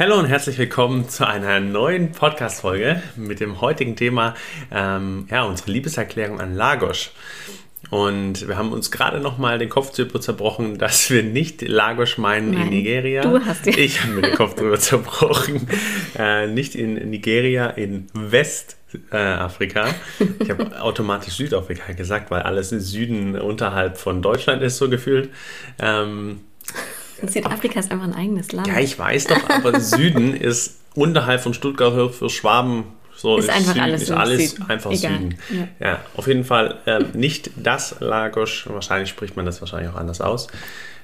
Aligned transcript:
Hallo 0.00 0.18
und 0.18 0.24
herzlich 0.24 0.56
willkommen 0.56 1.10
zu 1.10 1.28
einer 1.28 1.60
neuen 1.60 2.12
Podcast-Folge 2.12 3.02
mit 3.16 3.38
dem 3.38 3.60
heutigen 3.60 3.96
Thema, 3.96 4.34
ähm, 4.72 5.26
ja, 5.30 5.44
unsere 5.44 5.72
Liebeserklärung 5.72 6.40
an 6.40 6.54
Lagos. 6.54 7.10
Und 7.90 8.48
wir 8.48 8.56
haben 8.56 8.72
uns 8.72 8.90
gerade 8.90 9.20
noch 9.20 9.36
mal 9.36 9.58
den 9.58 9.68
Kopf 9.68 9.94
darüber 9.94 10.18
zerbrochen, 10.18 10.78
dass 10.78 11.10
wir 11.10 11.22
nicht 11.22 11.60
Lagos 11.60 12.16
meinen 12.16 12.52
Nein, 12.52 12.62
in 12.62 12.68
Nigeria. 12.70 13.20
Du 13.20 13.44
hast 13.44 13.66
ja. 13.66 13.76
Ich 13.76 14.02
habe 14.02 14.14
mir 14.14 14.22
den 14.22 14.34
Kopf 14.36 14.54
darüber 14.54 14.78
zerbrochen. 14.78 15.68
Äh, 16.18 16.46
nicht 16.46 16.76
in 16.76 16.94
Nigeria, 17.10 17.66
in 17.68 18.06
Westafrika. 18.14 19.86
Äh, 19.86 20.24
ich 20.42 20.48
habe 20.48 20.80
automatisch 20.80 21.34
Südafrika 21.34 21.92
gesagt, 21.92 22.30
weil 22.30 22.40
alles 22.40 22.72
im 22.72 22.80
Süden 22.80 23.38
unterhalb 23.38 23.98
von 23.98 24.22
Deutschland 24.22 24.62
ist, 24.62 24.78
so 24.78 24.88
gefühlt. 24.88 25.28
Ähm, 25.78 26.40
Südafrika 27.28 27.80
ist 27.80 27.90
einfach 27.90 28.06
ein 28.06 28.14
eigenes 28.14 28.52
Land. 28.52 28.68
Ja, 28.68 28.78
ich 28.78 28.98
weiß 28.98 29.26
doch, 29.26 29.50
aber 29.50 29.80
Süden 29.80 30.34
ist 30.34 30.78
unterhalb 30.94 31.40
von 31.40 31.54
Stuttgart 31.54 32.14
für 32.14 32.30
Schwaben 32.30 32.84
so 33.20 33.36
ist, 33.36 33.44
ist 33.44 33.50
einfach 33.50 33.72
Süden, 33.74 33.80
alles, 33.80 34.02
ist 34.02 34.10
alles 34.12 34.50
Süden. 34.52 34.70
einfach 34.70 34.90
Egal. 34.92 35.12
Süden. 35.12 35.38
Ja. 35.50 35.86
Ja. 35.86 36.00
auf 36.16 36.26
jeden 36.26 36.44
Fall 36.44 36.78
ähm, 36.86 37.06
nicht 37.12 37.50
das 37.56 37.96
Lagos. 38.00 38.64
Wahrscheinlich 38.66 39.10
spricht 39.10 39.36
man 39.36 39.44
das 39.44 39.60
wahrscheinlich 39.60 39.90
auch 39.90 39.96
anders 39.96 40.22
aus. 40.22 40.46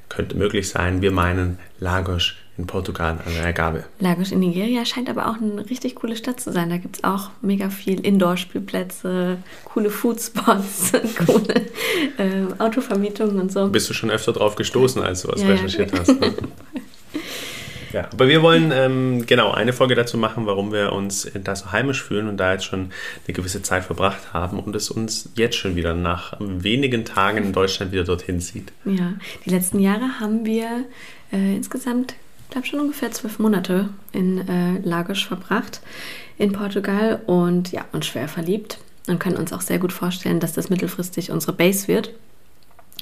Könnte 0.08 0.36
möglich 0.36 0.68
sein. 0.68 1.02
Wir 1.02 1.10
meinen 1.10 1.58
Lagos 1.78 2.32
in 2.58 2.66
Portugal 2.66 3.18
an 3.24 3.32
der 3.34 3.44
Ergabe. 3.44 3.84
Lagos 4.00 4.32
in 4.32 4.40
Nigeria 4.40 4.84
scheint 4.84 5.10
aber 5.10 5.28
auch 5.28 5.36
eine 5.36 5.68
richtig 5.68 5.94
coole 5.94 6.16
Stadt 6.16 6.40
zu 6.40 6.52
sein. 6.52 6.70
Da 6.70 6.78
gibt 6.78 6.96
es 6.96 7.04
auch 7.04 7.30
mega 7.42 7.68
viel 7.68 8.00
Indoor-Spielplätze, 8.00 9.38
coole 9.64 9.90
Foodspots, 9.90 10.92
coole 11.26 11.54
äh, 12.18 12.46
Autovermietungen 12.58 13.40
und 13.40 13.52
so. 13.52 13.68
Bist 13.68 13.90
du 13.90 13.94
schon 13.94 14.10
öfter 14.10 14.32
drauf 14.32 14.56
gestoßen, 14.56 15.02
als 15.02 15.22
du 15.22 15.28
was 15.28 15.42
Ja, 15.42 15.48
ja. 15.48 15.54
recherchiert 15.54 15.92
hast? 15.98 16.20
Ne? 16.20 16.32
Ja, 17.92 18.08
aber 18.12 18.28
wir 18.28 18.42
wollen 18.42 18.72
ähm, 18.74 19.24
genau 19.24 19.52
eine 19.52 19.72
Folge 19.72 19.94
dazu 19.94 20.18
machen, 20.18 20.44
warum 20.44 20.70
wir 20.70 20.92
uns 20.92 21.30
da 21.32 21.56
so 21.56 21.72
heimisch 21.72 22.02
fühlen 22.02 22.28
und 22.28 22.36
da 22.36 22.52
jetzt 22.52 22.66
schon 22.66 22.90
eine 23.26 23.34
gewisse 23.34 23.62
Zeit 23.62 23.84
verbracht 23.84 24.34
haben 24.34 24.58
und 24.60 24.76
es 24.76 24.90
uns 24.90 25.30
jetzt 25.34 25.56
schon 25.56 25.76
wieder 25.76 25.94
nach 25.94 26.34
wenigen 26.38 27.06
Tagen 27.06 27.38
in 27.38 27.52
Deutschland 27.54 27.92
wieder 27.92 28.04
dorthin 28.04 28.40
zieht. 28.42 28.70
Ja, 28.84 29.14
die 29.46 29.50
letzten 29.50 29.78
Jahre 29.78 30.20
haben 30.20 30.44
wir 30.44 30.84
äh, 31.32 31.56
insgesamt, 31.56 32.16
ich 32.46 32.50
glaube 32.50 32.66
schon 32.66 32.80
ungefähr 32.80 33.10
zwölf 33.10 33.38
Monate 33.38 33.88
in 34.12 34.46
äh, 34.48 34.78
Lagos 34.82 35.20
verbracht 35.20 35.80
in 36.38 36.52
Portugal 36.52 37.20
und 37.26 37.72
ja, 37.72 37.84
uns 37.92 38.06
schwer 38.06 38.28
verliebt 38.28 38.78
und 39.08 39.18
können 39.18 39.36
uns 39.36 39.52
auch 39.52 39.60
sehr 39.60 39.78
gut 39.78 39.92
vorstellen, 39.92 40.38
dass 40.38 40.52
das 40.52 40.70
mittelfristig 40.70 41.30
unsere 41.30 41.52
Base 41.52 41.88
wird. 41.88 42.12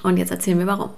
Und 0.02 0.16
jetzt 0.16 0.30
erzählen 0.30 0.58
wir 0.58 0.66
warum. 0.66 0.90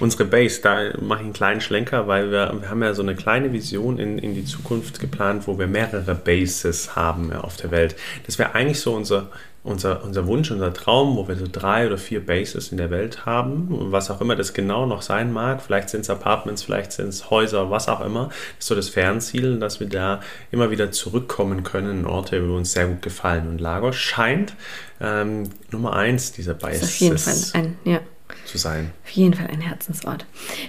Unsere 0.00 0.24
Base, 0.24 0.60
da 0.60 0.92
mache 1.00 1.20
ich 1.20 1.24
einen 1.24 1.32
kleinen 1.32 1.60
Schlenker, 1.60 2.08
weil 2.08 2.30
wir, 2.30 2.56
wir 2.60 2.68
haben 2.68 2.82
ja 2.82 2.92
so 2.94 3.02
eine 3.02 3.14
kleine 3.14 3.52
Vision 3.52 3.98
in, 3.98 4.18
in 4.18 4.34
die 4.34 4.44
Zukunft 4.44 4.98
geplant, 4.98 5.46
wo 5.46 5.58
wir 5.58 5.66
mehrere 5.66 6.14
Bases 6.14 6.96
haben 6.96 7.32
auf 7.32 7.56
der 7.56 7.70
Welt. 7.70 7.96
Das 8.26 8.38
wäre 8.38 8.54
eigentlich 8.54 8.80
so 8.80 8.94
unser, 8.94 9.30
unser, 9.64 10.04
unser 10.04 10.26
Wunsch, 10.26 10.50
unser 10.50 10.72
Traum, 10.74 11.16
wo 11.16 11.26
wir 11.26 11.36
so 11.36 11.46
drei 11.50 11.86
oder 11.86 11.96
vier 11.96 12.24
Bases 12.24 12.70
in 12.70 12.76
der 12.76 12.90
Welt 12.90 13.24
haben, 13.24 13.66
was 13.90 14.10
auch 14.10 14.20
immer 14.20 14.36
das 14.36 14.52
genau 14.52 14.84
noch 14.84 15.00
sein 15.00 15.32
mag. 15.32 15.62
Vielleicht 15.62 15.88
sind 15.88 16.02
es 16.02 16.10
Apartments, 16.10 16.62
vielleicht 16.62 16.92
sind 16.92 17.08
es 17.08 17.30
Häuser, 17.30 17.70
was 17.70 17.88
auch 17.88 18.02
immer. 18.02 18.28
Ist 18.58 18.68
so 18.68 18.74
das 18.74 18.90
Fernziel, 18.90 19.58
dass 19.58 19.80
wir 19.80 19.88
da 19.88 20.20
immer 20.50 20.70
wieder 20.70 20.92
zurückkommen 20.92 21.62
können 21.64 22.00
in 22.00 22.06
Orte, 22.06 22.40
die 22.40 22.46
uns 22.46 22.72
sehr 22.72 22.86
gut 22.86 23.00
gefallen. 23.00 23.48
Und 23.48 23.60
Lagos 23.60 23.96
scheint 23.96 24.54
ähm, 25.00 25.48
Nummer 25.70 25.94
eins 25.94 26.32
dieser 26.32 26.54
Das 26.54 26.74
ist 26.74 26.84
auf 26.84 26.96
jeden 27.00 27.18
Fall 27.18 27.32
Bases 27.32 27.54
ein, 27.54 27.78
ja, 27.84 28.00
zu 28.44 28.58
sein. 28.58 28.92
auf 29.02 29.10
jeden 29.10 29.32
Fall 29.32 29.46
ein 29.46 29.62
Herzensort. 29.62 30.26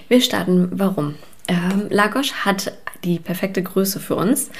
Wir 0.08 0.22
starten, 0.22 0.70
warum? 0.72 1.16
Ähm, 1.48 1.86
Lagos 1.90 2.46
hat 2.46 2.72
die 3.04 3.18
perfekte 3.18 3.62
Größe 3.62 4.00
für 4.00 4.16
uns. 4.16 4.50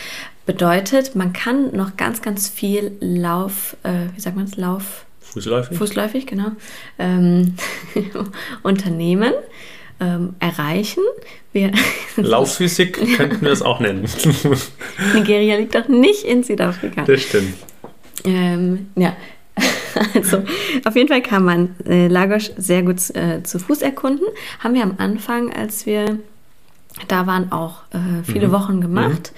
Bedeutet, 0.47 1.17
man 1.17 1.33
kann 1.33 1.75
noch 1.75 1.97
ganz, 1.97 2.23
ganz 2.23 2.49
viel 2.49 2.93
Lauf, 3.01 3.77
äh, 3.83 4.15
wie 4.15 4.21
sagt 4.21 4.37
man 4.37 4.45
es, 4.45 4.57
Lauf, 4.57 5.05
Fußläufig? 5.21 5.77
fußläufig, 5.77 6.27
genau, 6.27 6.53
ähm, 6.99 7.55
Unternehmen 8.63 9.33
ähm, 10.01 10.35
erreichen. 10.39 11.03
Wir, 11.53 11.73
Laufphysik 12.17 13.17
könnten 13.17 13.41
wir 13.45 13.51
es 13.51 13.61
auch 13.63 13.81
nennen. 13.81 14.05
Nigeria 15.15 15.57
liegt 15.57 15.75
doch 15.75 15.89
nicht 15.89 16.23
in 16.23 16.45
Südafrika. 16.45 17.03
das 17.05 17.23
stimmt. 17.23 17.55
Ähm, 18.25 18.89
ja, 18.97 19.17
also 20.15 20.43
auf 20.85 20.95
jeden 20.97 21.09
Fall 21.09 21.23
kann 21.23 21.45
man 21.45 21.75
äh, 21.87 22.07
Lagos 22.09 22.53
sehr 22.57 22.83
gut 22.83 22.99
äh, 23.17 23.43
zu 23.43 23.59
Fuß 23.59 23.83
erkunden. 23.83 24.27
Haben 24.61 24.75
wir 24.75 24.83
am 24.83 24.95
Anfang, 24.99 25.53
als 25.53 25.87
wir 25.87 26.19
da 27.09 27.27
waren, 27.27 27.51
auch 27.53 27.83
äh, 27.93 28.23
viele 28.25 28.49
Mhm. 28.49 28.53
Wochen 28.53 28.81
gemacht. 28.81 29.33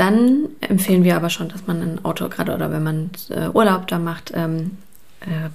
Dann 0.00 0.48
empfehlen 0.62 1.04
wir 1.04 1.14
aber 1.14 1.28
schon, 1.28 1.50
dass 1.50 1.66
man 1.66 1.82
ein 1.82 2.04
Auto, 2.06 2.30
gerade 2.30 2.54
oder 2.54 2.72
wenn 2.72 2.82
man 2.82 3.10
äh, 3.28 3.48
Urlaub 3.48 3.86
da 3.86 3.98
macht, 3.98 4.32
ähm, 4.34 4.78
äh, 5.20 5.50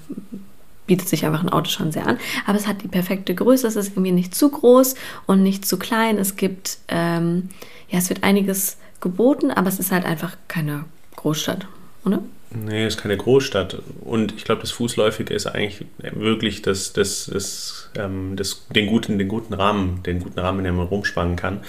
bietet 0.85 1.09
sich 1.09 1.25
einfach 1.25 1.41
ein 1.41 1.49
Auto 1.49 1.71
schon 1.71 1.91
sehr 1.91 2.05
an. 2.05 2.19
Aber 2.45 2.55
es 2.55 2.67
hat 2.67 2.83
die 2.83 2.87
perfekte 2.87 3.33
Größe, 3.33 3.65
es 3.65 3.75
ist 3.75 3.93
irgendwie 3.93 4.11
nicht 4.11 4.35
zu 4.35 4.49
groß 4.49 4.93
und 5.25 5.41
nicht 5.41 5.65
zu 5.65 5.79
klein. 5.79 6.19
Es 6.19 6.35
gibt, 6.35 6.77
ähm, 6.89 7.49
ja, 7.89 7.97
es 7.97 8.09
wird 8.09 8.21
einiges 8.23 8.77
geboten, 9.01 9.49
aber 9.49 9.67
es 9.67 9.79
ist 9.79 9.91
halt 9.91 10.05
einfach 10.05 10.37
keine 10.47 10.85
Großstadt, 11.15 11.65
oder? 12.05 12.21
Nee, 12.51 12.85
ist 12.85 13.01
keine 13.01 13.17
Großstadt. 13.17 13.81
Und 14.01 14.35
ich 14.35 14.43
glaube, 14.43 14.61
das 14.61 14.69
Fußläufige 14.69 15.33
ist 15.33 15.47
eigentlich 15.47 15.87
wirklich 15.97 16.61
das, 16.61 16.93
das, 16.93 17.31
das, 17.33 17.89
ähm, 17.95 18.35
das, 18.35 18.67
den, 18.67 18.85
guten, 18.85 19.17
den 19.17 19.27
guten 19.27 19.55
Rahmen, 19.55 20.03
den 20.03 20.19
guten 20.19 20.37
Rahmen, 20.37 20.59
in 20.59 20.65
dem 20.65 20.75
man 20.75 20.85
rumspannen 20.85 21.35
kann. 21.35 21.61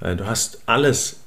Äh, 0.00 0.16
du 0.16 0.26
hast 0.26 0.62
alles 0.64 1.21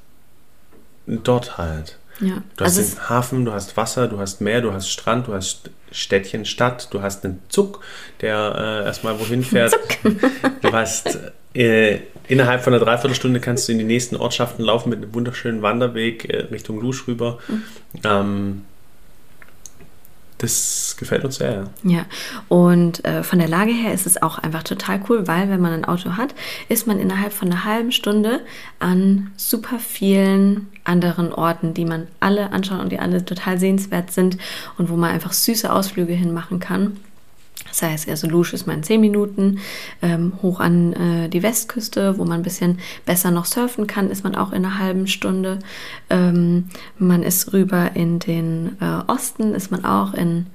dort 1.07 1.57
halt. 1.57 1.97
Ja, 2.21 2.41
Du 2.55 2.63
hast 2.63 2.77
also 2.77 2.95
den 2.95 3.09
Hafen, 3.09 3.45
du 3.45 3.51
hast 3.51 3.75
Wasser, 3.75 4.07
du 4.07 4.19
hast 4.19 4.39
Meer, 4.39 4.61
du 4.61 4.71
hast 4.71 4.89
Strand, 4.89 5.27
du 5.27 5.33
hast 5.33 5.69
Städtchen, 5.91 6.45
Stadt, 6.45 6.93
du 6.93 7.01
hast 7.01 7.25
einen 7.25 7.41
Zug, 7.49 7.81
der 8.21 8.81
äh, 8.83 8.85
erstmal 8.85 9.19
wohin 9.19 9.43
fährt. 9.43 9.75
Du 10.61 10.71
hast 10.71 11.19
äh, 11.53 11.99
innerhalb 12.27 12.63
von 12.63 12.73
einer 12.73 12.83
Dreiviertelstunde 12.83 13.39
kannst 13.39 13.67
du 13.67 13.71
in 13.71 13.77
die 13.77 13.83
nächsten 13.83 14.15
Ortschaften 14.15 14.63
laufen 14.63 14.89
mit 14.89 15.01
einem 15.01 15.13
wunderschönen 15.13 15.61
Wanderweg 15.61 16.27
äh, 16.29 16.37
Richtung 16.51 16.81
Lusch 16.81 17.07
rüber. 17.07 17.39
Mhm. 17.47 17.63
Ähm, 18.03 18.61
das 20.37 20.95
gefällt 20.99 21.23
uns 21.23 21.35
sehr. 21.35 21.69
ja. 21.83 22.05
Und 22.49 23.05
äh, 23.05 23.23
von 23.23 23.39
der 23.39 23.47
Lage 23.47 23.71
her 23.71 23.93
ist 23.93 24.05
es 24.05 24.21
auch 24.21 24.37
einfach 24.37 24.63
total 24.63 25.01
cool, 25.09 25.27
weil 25.27 25.49
wenn 25.49 25.61
man 25.61 25.73
ein 25.73 25.85
Auto 25.85 26.17
hat, 26.17 26.35
ist 26.67 26.87
man 26.87 26.99
innerhalb 26.99 27.31
von 27.31 27.49
einer 27.51 27.63
halben 27.63 27.91
Stunde 27.91 28.41
an 28.79 29.31
super 29.37 29.79
vielen 29.79 30.67
anderen 30.83 31.33
Orten, 31.33 31.73
die 31.73 31.85
man 31.85 32.07
alle 32.19 32.51
anschauen 32.51 32.81
und 32.81 32.91
die 32.91 32.99
alle 32.99 33.23
total 33.23 33.59
sehenswert 33.59 34.11
sind 34.11 34.37
und 34.77 34.89
wo 34.89 34.95
man 34.95 35.11
einfach 35.11 35.33
süße 35.33 35.71
Ausflüge 35.71 36.13
hinmachen 36.13 36.59
kann. 36.59 36.97
Das 37.75 37.81
heißt, 37.81 38.09
also 38.09 38.27
Lusch 38.27 38.53
ist 38.53 38.67
mal 38.67 38.73
in 38.73 38.83
10 38.83 39.01
Minuten, 39.01 39.59
ähm, 40.01 40.31
hoch 40.41 40.61
an 40.61 40.93
äh, 40.93 41.29
die 41.29 41.43
Westküste, 41.43 42.17
wo 42.17 42.23
man 42.23 42.39
ein 42.39 42.43
bisschen 42.43 42.79
besser 43.05 43.31
noch 43.31 43.43
surfen 43.43 43.85
kann, 43.85 44.09
ist 44.09 44.23
man 44.23 44.33
auch 44.33 44.53
in 44.53 44.65
einer 44.65 44.79
halben 44.79 45.07
Stunde. 45.07 45.59
Ähm, 46.09 46.69
man 46.97 47.21
ist 47.21 47.51
rüber 47.51 47.91
in 47.93 48.19
den 48.19 48.77
äh, 48.79 49.11
Osten, 49.11 49.53
ist 49.53 49.71
man 49.71 49.83
auch 49.83 50.13
in 50.13 50.45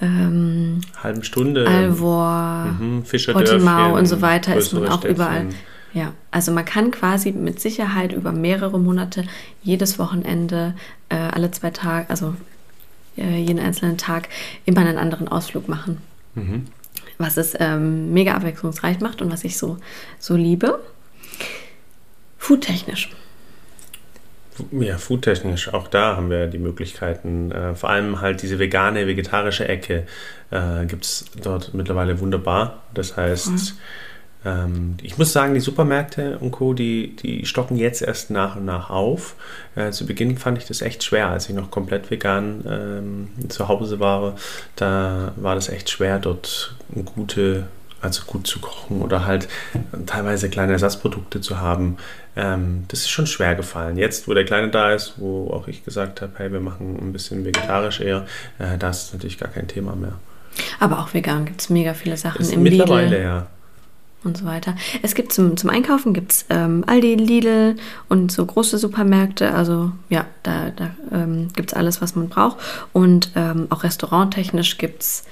ähm, 0.00 0.80
Halben 1.02 1.24
Stunde. 1.24 1.66
Alvor, 1.68 2.74
mhm, 2.80 3.04
Fischerdörfchen, 3.04 3.92
und 3.92 4.06
so 4.06 4.22
weiter 4.22 4.56
ist 4.56 4.72
man 4.72 4.88
auch 4.88 5.04
überall. 5.04 5.42
Städtchen. 5.42 5.60
Ja, 5.92 6.14
also 6.30 6.52
man 6.52 6.64
kann 6.64 6.90
quasi 6.90 7.32
mit 7.32 7.60
Sicherheit 7.60 8.12
über 8.12 8.32
mehrere 8.32 8.78
Monate 8.78 9.24
jedes 9.62 9.98
Wochenende, 9.98 10.74
äh, 11.10 11.16
alle 11.16 11.50
zwei 11.50 11.70
Tage, 11.70 12.08
also 12.08 12.34
äh, 13.18 13.38
jeden 13.38 13.58
einzelnen 13.58 13.98
Tag 13.98 14.28
immer 14.64 14.80
einen 14.80 14.96
anderen 14.96 15.28
Ausflug 15.28 15.68
machen. 15.68 16.00
Mhm. 16.34 16.66
Was 17.18 17.36
es 17.36 17.56
ähm, 17.58 18.12
mega 18.12 18.34
abwechslungsreich 18.34 19.00
macht 19.00 19.22
und 19.22 19.30
was 19.30 19.44
ich 19.44 19.58
so, 19.58 19.78
so 20.18 20.36
liebe. 20.36 20.80
Foodtechnisch. 22.38 23.10
Ja, 24.72 24.98
foodtechnisch, 24.98 25.72
auch 25.72 25.88
da 25.88 26.16
haben 26.16 26.30
wir 26.30 26.46
die 26.46 26.58
Möglichkeiten. 26.58 27.50
Äh, 27.50 27.74
vor 27.74 27.90
allem 27.90 28.20
halt 28.20 28.42
diese 28.42 28.58
vegane, 28.58 29.06
vegetarische 29.06 29.68
Ecke 29.68 30.06
äh, 30.50 30.86
gibt 30.86 31.04
es 31.04 31.24
dort 31.42 31.74
mittlerweile 31.74 32.20
wunderbar. 32.20 32.82
Das 32.92 33.16
heißt, 33.16 33.48
ähm, 33.48 33.60
ich 35.02 35.18
muss 35.18 35.34
sagen, 35.34 35.52
die 35.52 35.60
Supermärkte 35.60 36.38
und 36.38 36.50
Co., 36.50 36.72
die, 36.72 37.14
die 37.14 37.44
stocken 37.44 37.76
jetzt 37.76 38.00
erst 38.00 38.30
nach 38.30 38.56
und 38.56 38.64
nach 38.64 38.88
auf. 38.88 39.34
Äh, 39.76 39.90
zu 39.90 40.06
Beginn 40.06 40.38
fand 40.38 40.56
ich 40.56 40.64
das 40.64 40.80
echt 40.80 41.04
schwer, 41.04 41.28
als 41.28 41.48
ich 41.50 41.54
noch 41.54 41.70
komplett 41.70 42.10
vegan 42.10 42.64
ähm, 42.66 43.48
zu 43.50 43.68
Hause 43.68 44.00
war. 44.00 44.36
Da 44.76 45.32
war 45.36 45.54
das 45.54 45.68
echt 45.68 45.90
schwer, 45.90 46.18
dort 46.18 46.74
gute 47.14 47.66
also 48.02 48.22
gut 48.26 48.46
zu 48.46 48.60
kochen 48.60 49.02
oder 49.02 49.26
halt 49.26 49.48
teilweise 50.06 50.48
kleine 50.48 50.72
Ersatzprodukte 50.72 51.40
zu 51.40 51.60
haben. 51.60 51.98
Ähm, 52.36 52.84
das 52.88 53.00
ist 53.00 53.10
schon 53.10 53.26
schwer 53.26 53.54
gefallen. 53.54 53.98
Jetzt, 53.98 54.26
wo 54.26 54.34
der 54.34 54.44
Kleine 54.44 54.70
da 54.70 54.92
ist, 54.92 55.14
wo 55.18 55.50
auch 55.50 55.68
ich 55.68 55.84
gesagt 55.84 56.22
habe, 56.22 56.32
hey, 56.36 56.50
wir 56.52 56.60
machen 56.60 56.96
ein 57.00 57.12
bisschen 57.12 57.44
vegetarisch 57.44 58.00
eher, 58.00 58.26
äh, 58.58 58.78
da 58.78 58.90
ist 58.90 59.12
natürlich 59.12 59.38
gar 59.38 59.50
kein 59.50 59.68
Thema 59.68 59.94
mehr. 59.96 60.14
Aber 60.78 61.00
auch 61.00 61.12
vegan 61.14 61.44
gibt 61.44 61.60
es 61.60 61.70
mega 61.70 61.94
viele 61.94 62.16
Sachen 62.16 62.40
Ist 62.40 62.52
im 62.52 62.62
mittlerweile, 62.62 63.08
Lidl. 63.08 63.22
ja. 63.22 63.46
Und 64.24 64.36
so 64.36 64.44
weiter. 64.44 64.76
Es 65.02 65.14
gibt 65.14 65.32
zum, 65.32 65.56
zum 65.56 65.70
Einkaufen 65.70 66.12
gibt's 66.12 66.44
ähm, 66.50 66.84
Aldi, 66.86 67.14
Lidl 67.14 67.76
und 68.08 68.30
so 68.30 68.44
große 68.44 68.76
Supermärkte. 68.78 69.54
Also 69.54 69.92
ja, 70.08 70.26
da, 70.42 70.70
da 70.70 70.90
ähm, 71.12 71.48
gibt 71.54 71.70
es 71.72 71.76
alles, 71.76 72.02
was 72.02 72.14
man 72.16 72.28
braucht. 72.28 72.58
Und 72.92 73.30
ähm, 73.36 73.66
auch 73.70 73.82
restauranttechnisch 73.84 74.76
gibt 74.78 75.02
es 75.02 75.24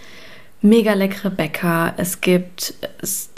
mega 0.62 0.94
leckere 0.94 1.30
Bäcker. 1.30 1.94
Es 1.98 2.20
gibt 2.20 2.74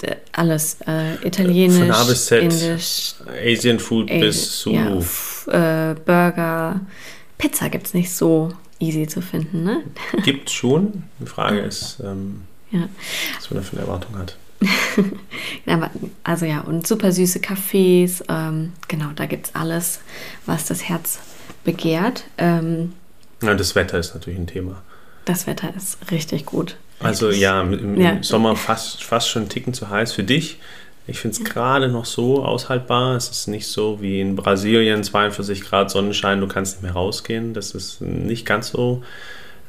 äh, 0.03 0.17
alles. 0.33 0.79
Äh, 0.87 1.17
Italienisch, 1.27 1.79
Von 1.79 1.91
A 1.91 2.05
bis 2.05 2.27
Z, 2.27 2.43
Indisch, 2.43 3.15
Asian 3.45 3.79
Food 3.79 4.11
Asi- 4.11 4.21
bis 4.21 4.59
zu. 4.61 4.71
ja, 4.71 4.97
f- 4.97 5.49
äh, 5.51 5.95
Burger. 6.05 6.81
Pizza 7.39 7.69
gibt 7.71 7.87
es 7.89 7.95
nicht 7.95 8.13
so 8.13 8.53
easy 8.79 9.07
zu 9.07 9.21
finden, 9.21 9.65
ne? 9.65 9.83
Gibt 10.25 10.49
schon. 10.51 11.03
Die 11.19 11.27
Frage 11.27 11.59
ist, 11.61 11.99
ähm, 12.05 12.43
Ja. 12.71 12.89
was 13.37 13.51
man 13.51 13.61
da 13.63 13.67
für 13.69 13.73
eine 13.77 13.87
Erwartung 13.87 14.17
hat. 14.19 14.37
Also 16.25 16.47
ja, 16.47 16.61
und 16.61 16.87
super 16.87 17.13
süße 17.13 17.39
Cafés. 17.41 18.23
Ähm, 18.29 18.73
genau, 18.89 19.07
da 19.15 19.27
gibt 19.27 19.47
es 19.49 19.55
alles, 19.55 20.01
was 20.47 20.67
das 20.67 20.89
Herz 20.89 21.19
begehrt. 21.65 22.25
Ähm, 22.39 22.93
Ja, 23.43 23.55
das 23.55 23.75
Wetter 23.75 23.99
ist 23.99 24.15
natürlich 24.15 24.39
ein 24.39 24.47
Thema. 24.47 24.83
das 25.25 25.47
Wetter 25.47 25.73
ist 25.77 25.99
richtig 26.11 26.45
gut. 26.47 26.77
Also 26.99 27.27
Richtig. 27.29 27.43
ja, 27.43 27.63
im, 27.63 27.73
im 27.73 28.01
Ja. 28.01 28.23
Sommer 28.23 28.57
fast, 28.57 29.03
fast 29.05 29.29
schon 29.31 29.43
einen 29.43 29.49
Ticken 29.49 29.73
zu 29.73 29.89
heiß 29.89 30.13
für 30.13 30.25
dich. 30.25 30.59
Ich 31.07 31.19
finde 31.19 31.37
es 31.39 31.45
gerade 31.45 31.89
noch 31.89 32.05
so 32.05 32.45
aushaltbar. 32.45 33.17
Es 33.17 33.31
ist 33.31 33.47
nicht 33.49 33.67
so 33.67 34.01
wie 34.03 34.21
in 34.21 34.37
Brasilien, 34.37 35.03
42 35.03 35.63
Grad 35.63 35.91
Sonnenschein, 35.91 36.41
du 36.41 36.47
kannst 36.47 36.75
nicht 36.77 36.83
mehr 36.83 36.93
rausgehen. 36.93 37.55
Das 37.55 37.73
ist 37.73 38.01
nicht 38.03 38.45
ganz 38.45 38.69
so. 38.69 39.03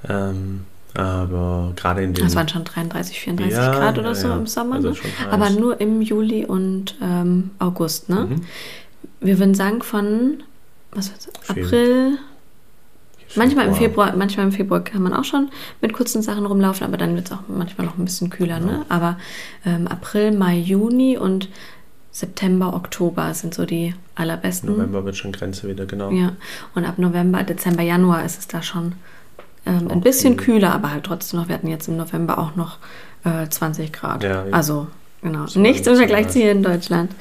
Ähm, 0.08 0.66
aber 0.94 1.74
gerade 1.76 2.04
in 2.04 2.14
den... 2.14 2.26
Es 2.26 2.36
waren 2.36 2.48
schon 2.48 2.64
33, 2.64 3.20
34 3.20 3.58
Ja, 3.58 3.72
Grad 3.72 3.98
oder 3.98 4.10
ja, 4.10 4.16
so 4.16 4.28
ja. 4.28 4.38
im 4.38 4.48
Sommer. 4.48 4.76
Also 4.76 4.90
ne? 4.90 4.96
Aber 5.30 5.50
nur 5.50 5.80
im 5.80 6.02
Juli 6.02 6.46
und 6.46 6.96
ähm, 7.02 7.52
August. 7.60 8.10
Ne? 8.10 8.28
Mhm. 8.30 8.42
Wir 9.20 9.40
würden 9.40 9.56
sagen 9.56 9.82
von 9.82 10.44
was 10.92 11.12
war's. 11.12 11.30
April. 11.50 12.18
Manchmal 13.36 13.68
im 13.68 13.76
Februar, 13.76 14.14
manchmal 14.16 14.46
im 14.46 14.52
Februar 14.52 14.84
kann 14.84 15.02
man 15.02 15.14
auch 15.14 15.24
schon 15.24 15.52
mit 15.80 15.94
kurzen 15.94 16.22
Sachen 16.22 16.46
rumlaufen, 16.46 16.86
aber 16.86 16.98
dann 16.98 17.16
wird 17.16 17.28
es 17.28 17.32
auch 17.32 17.44
manchmal 17.48 17.88
noch 17.88 17.98
ein 17.98 18.04
bisschen 18.04 18.30
kühler. 18.30 18.60
Ne? 18.60 18.86
Aber 18.90 19.18
ähm, 19.66 19.88
April, 19.88 20.34
Mai, 20.34 20.58
Juni 20.58 21.18
und 21.18 21.48
September, 22.12 22.74
Oktober 22.74 23.34
sind 23.34 23.54
so 23.54 23.66
die 23.66 23.96
allerbesten. 24.16 24.70
November 24.70 25.06
wird 25.06 25.16
schon 25.16 25.32
Grenze 25.32 25.70
wieder, 25.70 25.86
genau. 25.86 26.12
Ja, 26.12 26.34
und 26.76 26.84
ab 26.84 26.98
November, 26.98 27.42
Dezember, 27.44 27.84
Januar 27.84 28.26
ist 28.26 28.38
es 28.38 28.48
da 28.48 28.62
schon 28.62 28.94
ähm, 29.66 29.90
ein 29.90 30.02
bisschen 30.02 30.38
kühl. 30.38 30.56
kühler, 30.56 30.74
aber 30.74 30.92
halt 30.92 31.04
trotzdem 31.04 31.40
noch, 31.40 31.48
wir 31.48 31.56
hatten 31.56 31.68
jetzt 31.68 31.88
im 31.88 31.98
November 31.98 32.38
auch 32.38 32.56
noch 32.56 32.78
äh, 33.24 33.48
20 33.48 33.94
Grad. 33.94 34.24
Ja, 34.24 34.46
ja. 34.46 34.52
Also, 34.52 34.88
genau, 35.22 35.48
So 35.48 35.60
nichts 35.60 35.88
im 35.88 35.96
Vergleich 35.96 36.30
zu 36.30 36.40
hier 36.40 36.52
in 36.52 36.64
Deutschland. 36.64 37.12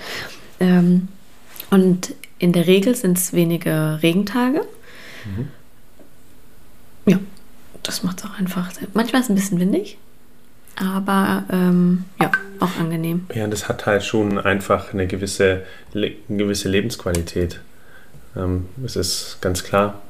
Ähm, 0.58 1.08
und 1.70 2.14
in 2.38 2.52
der 2.52 2.66
Regel 2.66 2.94
sind 2.94 3.18
es 3.18 3.32
wenige 3.32 3.98
Regentage. 4.02 4.62
Mhm. 5.24 5.48
Ja, 7.06 7.18
das 7.82 8.02
macht 8.02 8.18
es 8.18 8.24
auch 8.24 8.38
einfach. 8.38 8.70
Manchmal 8.94 9.20
ist 9.20 9.26
es 9.26 9.30
ein 9.30 9.34
bisschen 9.36 9.60
windig, 9.60 9.98
aber 10.76 11.44
ähm, 11.50 12.04
ja, 12.20 12.30
auch 12.60 12.76
angenehm. 12.78 13.26
Ja, 13.34 13.46
das 13.46 13.68
hat 13.68 13.86
halt 13.86 14.02
schon 14.02 14.38
einfach 14.38 14.92
eine 14.92 15.06
gewisse, 15.06 15.62
eine 15.94 16.14
gewisse 16.28 16.68
Lebensqualität. 16.68 17.60
Ähm, 18.36 18.66
es 18.84 18.96
ist 18.96 19.38
ganz 19.40 19.64
klar, 19.64 20.00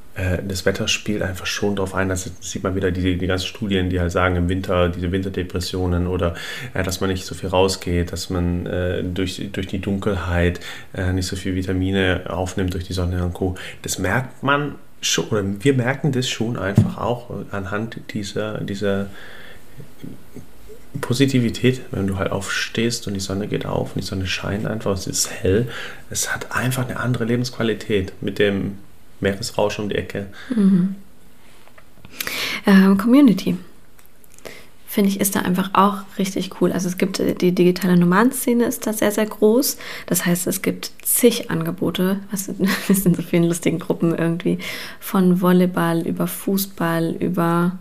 das 0.46 0.66
Wetter 0.66 0.88
spielt 0.88 1.22
einfach 1.22 1.46
schon 1.46 1.76
darauf 1.76 1.94
ein. 1.94 2.08
Das 2.08 2.30
sieht 2.40 2.62
man 2.62 2.74
wieder 2.74 2.90
die, 2.90 3.16
die 3.16 3.26
ganzen 3.26 3.46
Studien, 3.46 3.90
die 3.90 4.00
halt 4.00 4.12
sagen, 4.12 4.36
im 4.36 4.48
Winter 4.48 4.88
diese 4.88 5.12
Winterdepressionen 5.12 6.06
oder 6.06 6.34
äh, 6.74 6.82
dass 6.82 7.00
man 7.00 7.10
nicht 7.10 7.26
so 7.26 7.34
viel 7.34 7.48
rausgeht, 7.48 8.12
dass 8.12 8.30
man 8.30 8.66
äh, 8.66 9.02
durch, 9.02 9.50
durch 9.52 9.66
die 9.66 9.80
Dunkelheit 9.80 10.60
äh, 10.94 11.12
nicht 11.12 11.26
so 11.26 11.36
viel 11.36 11.54
Vitamine 11.54 12.24
aufnimmt 12.28 12.74
durch 12.74 12.84
die 12.84 12.92
Sonne 12.92 13.24
und 13.24 13.34
Co. 13.34 13.54
Das 13.82 13.98
merkt 13.98 14.42
man 14.42 14.76
schon, 15.00 15.26
oder 15.28 15.44
wir 15.44 15.74
merken 15.74 16.12
das 16.12 16.28
schon 16.28 16.58
einfach 16.58 16.98
auch 16.98 17.30
anhand 17.50 18.00
dieser, 18.12 18.58
dieser 18.58 19.06
Positivität, 21.00 21.82
wenn 21.92 22.06
du 22.06 22.18
halt 22.18 22.32
aufstehst 22.32 23.06
und 23.06 23.14
die 23.14 23.20
Sonne 23.20 23.46
geht 23.46 23.64
auf 23.64 23.94
und 23.94 24.02
die 24.02 24.06
Sonne 24.06 24.26
scheint 24.26 24.66
einfach, 24.66 24.92
es 24.92 25.06
ist 25.06 25.30
hell. 25.30 25.68
Es 26.10 26.34
hat 26.34 26.54
einfach 26.54 26.88
eine 26.88 26.98
andere 26.98 27.24
Lebensqualität 27.24 28.12
mit 28.20 28.38
dem 28.38 28.78
Meeresrausch 29.20 29.78
um 29.78 29.88
die 29.88 29.96
Ecke. 29.96 30.26
Ähm, 32.66 32.98
Community. 32.98 33.56
Finde 34.86 35.08
ich, 35.08 35.20
ist 35.20 35.36
da 35.36 35.42
einfach 35.42 35.70
auch 35.74 35.98
richtig 36.18 36.60
cool. 36.60 36.72
Also 36.72 36.88
es 36.88 36.98
gibt 36.98 37.20
äh, 37.20 37.34
die 37.34 37.52
digitale 37.52 37.96
Nomadenszene 37.96 38.64
ist 38.64 38.88
da 38.88 38.92
sehr, 38.92 39.12
sehr 39.12 39.26
groß. 39.26 39.76
Das 40.06 40.26
heißt, 40.26 40.48
es 40.48 40.62
gibt 40.62 40.90
zig 41.02 41.48
Angebote, 41.48 42.18
was 42.32 42.46
sind 42.46 43.06
in 43.06 43.14
so 43.14 43.22
vielen 43.22 43.44
lustigen 43.44 43.78
Gruppen 43.78 44.16
irgendwie. 44.16 44.58
Von 44.98 45.40
Volleyball 45.40 46.06
über 46.06 46.26
Fußball, 46.26 47.14
über 47.20 47.78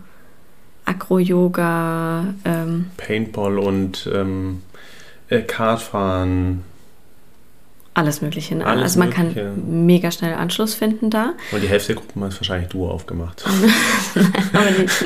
Acro-Yoga, 0.84 2.34
ähm, 2.44 2.86
Paintball 2.96 3.58
und 3.58 4.08
ähm, 4.12 4.62
äh, 5.28 5.40
Kartfahren. 5.42 6.62
Alles 7.92 8.22
Mögliche. 8.22 8.54
Ne? 8.54 8.64
Alles 8.64 8.82
also 8.82 8.98
man 9.00 9.08
Mögliche. 9.08 9.42
kann 9.42 9.86
mega 9.86 10.10
schnell 10.10 10.34
Anschluss 10.34 10.74
finden 10.74 11.10
da. 11.10 11.32
Und 11.50 11.62
die 11.62 11.68
Hälfte 11.68 11.94
der 11.94 11.96
Gruppen 11.96 12.22
hat 12.22 12.34
wahrscheinlich 12.36 12.68
du 12.68 12.86
aufgemacht. 12.86 13.44
Aber 14.52 14.70
nicht. 14.70 15.04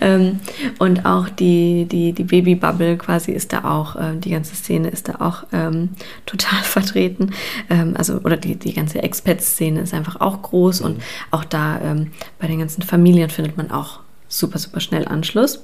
ähm, 0.00 0.40
und 0.78 1.06
auch 1.06 1.28
die, 1.30 1.86
die, 1.86 2.12
die 2.12 2.24
Babybubble 2.24 2.98
quasi 2.98 3.32
ist 3.32 3.52
da 3.52 3.64
auch, 3.64 3.96
ähm, 3.98 4.20
die 4.20 4.30
ganze 4.30 4.54
Szene 4.54 4.88
ist 4.88 5.08
da 5.08 5.16
auch 5.20 5.44
ähm, 5.52 5.90
total 6.26 6.58
vertreten. 6.62 7.32
Ähm, 7.70 7.94
also, 7.96 8.18
oder 8.18 8.36
die, 8.36 8.56
die 8.56 8.74
ganze 8.74 9.02
Expat-Szene 9.02 9.80
ist 9.80 9.94
einfach 9.94 10.20
auch 10.20 10.42
groß 10.42 10.82
und 10.82 11.02
auch 11.30 11.44
da 11.44 11.80
ähm, 11.80 12.12
bei 12.38 12.48
den 12.48 12.58
ganzen 12.58 12.82
Familien 12.82 13.30
findet 13.30 13.56
man 13.56 13.70
auch 13.70 14.00
super, 14.28 14.58
super 14.58 14.80
schnell 14.80 15.08
Anschluss. 15.08 15.62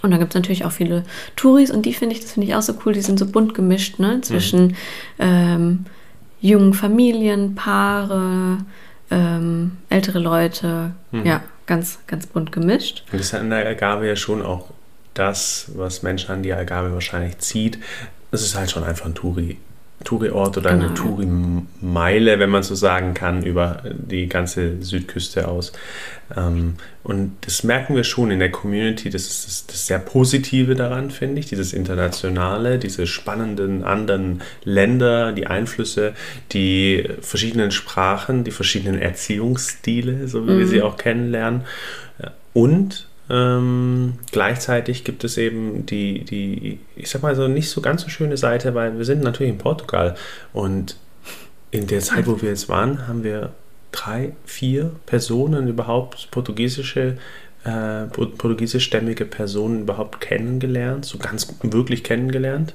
Und 0.00 0.10
dann 0.10 0.18
gibt 0.18 0.32
es 0.32 0.34
natürlich 0.34 0.64
auch 0.64 0.72
viele 0.72 1.04
Touris 1.36 1.70
und 1.70 1.86
die 1.86 1.92
finde 1.92 2.14
ich, 2.14 2.22
das 2.22 2.32
finde 2.32 2.48
ich 2.48 2.54
auch 2.54 2.62
so 2.62 2.74
cool, 2.84 2.92
die 2.92 3.02
sind 3.02 3.18
so 3.18 3.26
bunt 3.26 3.54
gemischt, 3.54 3.98
ne? 3.98 4.20
Zwischen 4.22 4.76
ähm, 5.18 5.84
jungen 6.40 6.74
Familien, 6.74 7.54
Paare, 7.54 8.58
ähm, 9.10 9.72
ältere 9.90 10.18
Leute, 10.18 10.92
ja, 11.24 11.42
ganz, 11.66 11.98
ganz 12.06 12.26
bunt 12.26 12.50
gemischt. 12.50 13.04
Und 13.12 13.20
das 13.20 13.28
ist 13.28 13.34
an 13.34 13.50
der 13.50 13.68
Agave 13.68 14.08
ja 14.08 14.16
schon 14.16 14.42
auch 14.42 14.70
das, 15.14 15.70
was 15.74 16.02
Menschen 16.02 16.30
an 16.32 16.42
die 16.42 16.52
Agave 16.52 16.92
wahrscheinlich 16.92 17.38
zieht. 17.38 17.78
Es 18.30 18.42
ist 18.42 18.56
halt 18.56 18.70
schon 18.70 18.82
einfach 18.82 19.06
ein 19.06 19.14
Touri. 19.14 19.58
Touri-Ort 20.04 20.58
oder 20.58 20.70
eine 20.70 20.88
Genau, 20.88 20.90
ja. 20.90 20.94
Touri-Meile, 20.94 22.38
wenn 22.38 22.50
man 22.50 22.62
so 22.62 22.74
sagen 22.74 23.14
kann, 23.14 23.42
über 23.42 23.82
die 23.84 24.28
ganze 24.28 24.82
Südküste 24.82 25.48
aus. 25.48 25.72
Ähm, 26.36 26.74
und 27.02 27.32
das 27.42 27.64
merken 27.64 27.96
wir 27.96 28.04
schon 28.04 28.30
in 28.30 28.38
der 28.38 28.50
Community. 28.50 29.10
Das 29.10 29.22
ist 29.22 29.46
das, 29.46 29.66
das 29.66 29.86
sehr 29.86 29.98
Positive 29.98 30.74
daran, 30.74 31.10
finde 31.10 31.40
ich. 31.40 31.46
Dieses 31.46 31.72
Internationale, 31.72 32.78
diese 32.78 33.06
spannenden 33.06 33.84
anderen 33.84 34.42
Länder, 34.64 35.32
die 35.32 35.46
Einflüsse, 35.46 36.14
die 36.52 37.08
verschiedenen 37.20 37.70
Sprachen, 37.70 38.44
die 38.44 38.50
verschiedenen 38.50 39.00
Erziehungsstile, 39.00 40.28
so 40.28 40.46
wie 40.46 40.58
wir 40.58 40.66
sie 40.66 40.82
auch 40.82 40.96
kennenlernen. 40.96 41.62
Und 42.52 43.08
ähm, 43.30 44.14
gleichzeitig 44.30 45.04
gibt 45.04 45.24
es 45.24 45.38
eben 45.38 45.86
die, 45.86 46.24
die, 46.24 46.80
ich 46.96 47.08
sag 47.10 47.22
mal 47.22 47.34
so, 47.36 47.48
nicht 47.48 47.70
so 47.70 47.80
ganz 47.80 48.02
so 48.02 48.08
schöne 48.08 48.36
Seite, 48.36 48.74
weil 48.74 48.98
wir 48.98 49.04
sind 49.04 49.22
natürlich 49.22 49.52
in 49.52 49.58
Portugal 49.58 50.14
und 50.52 50.96
in 51.70 51.86
der 51.86 52.00
Zeit, 52.00 52.26
wo 52.26 52.42
wir 52.42 52.50
jetzt 52.50 52.68
waren, 52.68 53.06
haben 53.08 53.24
wir 53.24 53.50
drei, 53.92 54.32
vier 54.44 54.90
Personen 55.06 55.68
überhaupt 55.68 56.28
portugiesische, 56.30 57.16
äh, 57.64 58.04
port- 58.12 58.36
portugiesischstämmige 58.38 59.24
Personen 59.24 59.82
überhaupt 59.82 60.20
kennengelernt, 60.20 61.04
so 61.04 61.18
ganz 61.18 61.54
wirklich 61.62 62.02
kennengelernt. 62.04 62.74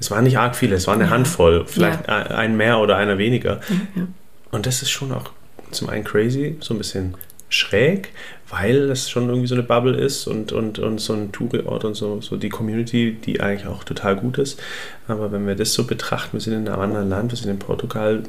Es 0.00 0.10
waren 0.10 0.24
nicht 0.24 0.38
arg 0.38 0.54
viele, 0.56 0.76
es 0.76 0.86
war 0.86 0.94
eine 0.94 1.04
Ja. 1.04 1.10
Handvoll, 1.10 1.64
vielleicht 1.66 2.06
Ja. 2.06 2.16
ein 2.18 2.26
ein 2.32 2.56
mehr 2.56 2.78
oder 2.80 2.96
einer 2.96 3.16
weniger. 3.18 3.60
Ja. 3.96 4.06
Und 4.50 4.66
das 4.66 4.82
ist 4.82 4.90
schon 4.90 5.12
auch 5.12 5.30
zum 5.70 5.88
einen 5.88 6.04
crazy, 6.04 6.56
so 6.60 6.74
ein 6.74 6.78
bisschen 6.78 7.14
schräg, 7.50 8.10
weil 8.50 8.88
das 8.88 9.10
schon 9.10 9.28
irgendwie 9.28 9.46
so 9.46 9.54
eine 9.54 9.62
Bubble 9.62 9.96
ist 9.96 10.26
und, 10.26 10.52
und, 10.52 10.78
und 10.78 11.00
so 11.00 11.12
ein 11.12 11.32
Tourort 11.32 11.84
und 11.84 11.94
so, 11.94 12.20
so 12.20 12.36
die 12.36 12.48
Community, 12.48 13.12
die 13.12 13.40
eigentlich 13.40 13.66
auch 13.66 13.84
total 13.84 14.16
gut 14.16 14.38
ist. 14.38 14.60
Aber 15.06 15.32
wenn 15.32 15.46
wir 15.46 15.54
das 15.54 15.74
so 15.74 15.84
betrachten, 15.84 16.34
wir 16.34 16.40
sind 16.40 16.54
in 16.54 16.68
einem 16.68 16.80
anderen 16.80 17.08
Land, 17.08 17.32
wir 17.32 17.38
sind 17.38 17.50
in 17.50 17.58
Portugal, 17.58 18.22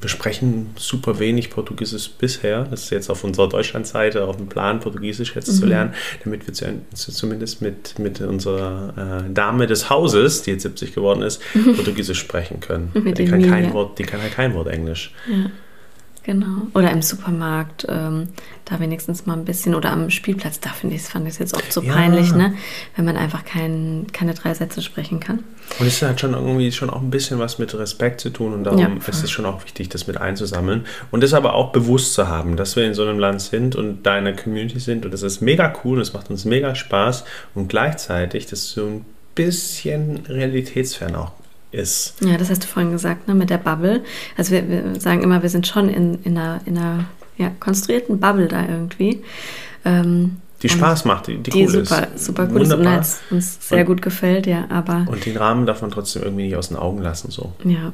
wir 0.00 0.08
sprechen 0.08 0.70
super 0.76 1.20
wenig 1.20 1.50
Portugiesisch 1.50 2.10
bisher. 2.10 2.66
Das 2.68 2.84
ist 2.84 2.90
jetzt 2.90 3.08
auf 3.08 3.22
unserer 3.22 3.48
Deutschlandseite 3.48 4.24
auf 4.24 4.36
dem 4.36 4.48
Plan, 4.48 4.80
Portugiesisch 4.80 5.36
jetzt 5.36 5.56
zu 5.56 5.64
lernen, 5.64 5.94
damit 6.24 6.44
wir 6.46 6.54
zu, 6.54 6.66
zu, 6.92 7.12
zumindest 7.12 7.62
mit, 7.62 8.00
mit 8.00 8.20
unserer 8.20 9.24
äh, 9.28 9.32
Dame 9.32 9.68
des 9.68 9.90
Hauses, 9.90 10.42
die 10.42 10.50
jetzt 10.50 10.62
70 10.62 10.92
geworden 10.92 11.22
ist, 11.22 11.40
Portugiesisch 11.76 12.18
sprechen 12.18 12.58
können. 12.58 12.90
Die, 13.16 13.24
kann 13.26 13.48
kein. 13.48 13.72
Wort, 13.72 14.00
die 14.00 14.02
kann 14.02 14.20
halt 14.20 14.34
kein 14.34 14.54
Wort 14.54 14.66
Englisch. 14.66 15.14
Genau. 16.24 16.68
Oder 16.74 16.92
im 16.92 17.02
Supermarkt, 17.02 17.84
ähm, 17.88 18.28
da 18.64 18.78
wenigstens 18.78 19.26
mal 19.26 19.32
ein 19.36 19.44
bisschen, 19.44 19.74
oder 19.74 19.90
am 19.90 20.08
Spielplatz, 20.08 20.60
da 20.60 20.70
finde 20.70 20.94
ich, 20.94 21.02
fand 21.02 21.26
ich 21.26 21.32
es 21.34 21.38
jetzt 21.40 21.54
oft 21.54 21.72
so 21.72 21.82
Ja. 21.82 21.92
peinlich, 21.94 22.32
ne? 22.32 22.54
Wenn 22.94 23.04
man 23.04 23.16
einfach 23.16 23.44
kein, 23.44 24.06
keine 24.12 24.34
drei 24.34 24.54
Sätze 24.54 24.82
sprechen 24.82 25.18
kann. 25.18 25.40
Und 25.80 25.86
es 25.86 26.00
hat 26.00 26.20
schon 26.20 26.34
irgendwie 26.34 26.70
schon 26.70 26.90
auch 26.90 27.00
ein 27.02 27.10
bisschen 27.10 27.40
was 27.40 27.58
mit 27.58 27.74
Respekt 27.74 28.20
zu 28.20 28.30
tun 28.30 28.52
und 28.52 28.62
darum 28.64 28.78
Ja, 28.78 28.88
ist 29.08 29.24
es 29.24 29.30
schon 29.32 29.46
auch 29.46 29.64
wichtig, 29.64 29.88
das 29.88 30.06
mit 30.06 30.16
einzusammeln 30.16 30.84
und 31.10 31.22
das 31.24 31.34
aber 31.34 31.54
auch 31.54 31.72
bewusst 31.72 32.14
zu 32.14 32.28
haben, 32.28 32.56
dass 32.56 32.76
wir 32.76 32.84
in 32.84 32.94
so 32.94 33.02
einem 33.02 33.18
Land 33.18 33.40
sind 33.42 33.74
und 33.74 34.04
da 34.04 34.16
in 34.18 34.24
der 34.24 34.36
Community 34.36 34.78
sind 34.78 35.04
und 35.04 35.12
das 35.12 35.22
ist 35.22 35.40
mega 35.40 35.72
cool, 35.84 35.98
das 35.98 36.12
macht 36.12 36.30
uns 36.30 36.44
mega 36.44 36.74
Spaß 36.74 37.24
und 37.54 37.68
gleichzeitig 37.68 38.46
das 38.46 38.70
so 38.70 38.86
ein 38.86 39.04
bisschen 39.34 40.20
realitätsfern 40.28 41.16
auch 41.16 41.32
ist. 41.72 42.14
Ja, 42.20 42.36
das 42.36 42.50
hast 42.50 42.62
du 42.64 42.68
vorhin 42.68 42.92
gesagt, 42.92 43.26
ne, 43.28 43.34
mit 43.34 43.50
der 43.50 43.58
Bubble. 43.58 44.02
Also 44.36 44.52
wir, 44.52 44.68
wir 44.68 45.00
sagen 45.00 45.22
immer, 45.22 45.42
wir 45.42 45.48
sind 45.48 45.66
schon 45.66 45.88
in, 45.88 46.18
in 46.24 46.36
einer, 46.38 46.60
in 46.66 46.76
einer 46.78 47.04
ja, 47.38 47.50
konstruierten 47.60 48.20
Bubble 48.20 48.46
da 48.48 48.66
irgendwie. 48.68 49.22
Ähm, 49.84 50.36
Die 50.62 50.68
Spaß 50.68 51.04
macht, 51.06 51.26
die, 51.26 51.38
die, 51.38 51.50
Die 51.50 51.62
cool 51.64 51.68
super, 51.84 52.08
ist. 52.14 52.24
super 52.26 52.46
gut 52.46 52.62
ist 52.62 52.72
und 52.72 52.78
Wunderbar. 52.80 53.04
uns 53.30 53.68
sehr 53.68 53.80
Und- 53.80 53.86
gut 53.86 54.02
gefällt, 54.02 54.46
ja, 54.46 54.66
aber 54.68 55.06
Und 55.10 55.24
den 55.26 55.36
Rahmen 55.36 55.66
darf 55.66 55.82
man 55.82 55.90
trotzdem 55.90 56.22
irgendwie 56.22 56.44
nicht 56.44 56.56
aus 56.56 56.68
den 56.68 56.76
Augen 56.76 57.00
lassen. 57.02 57.30
So. 57.30 57.52
ja. 57.64 57.92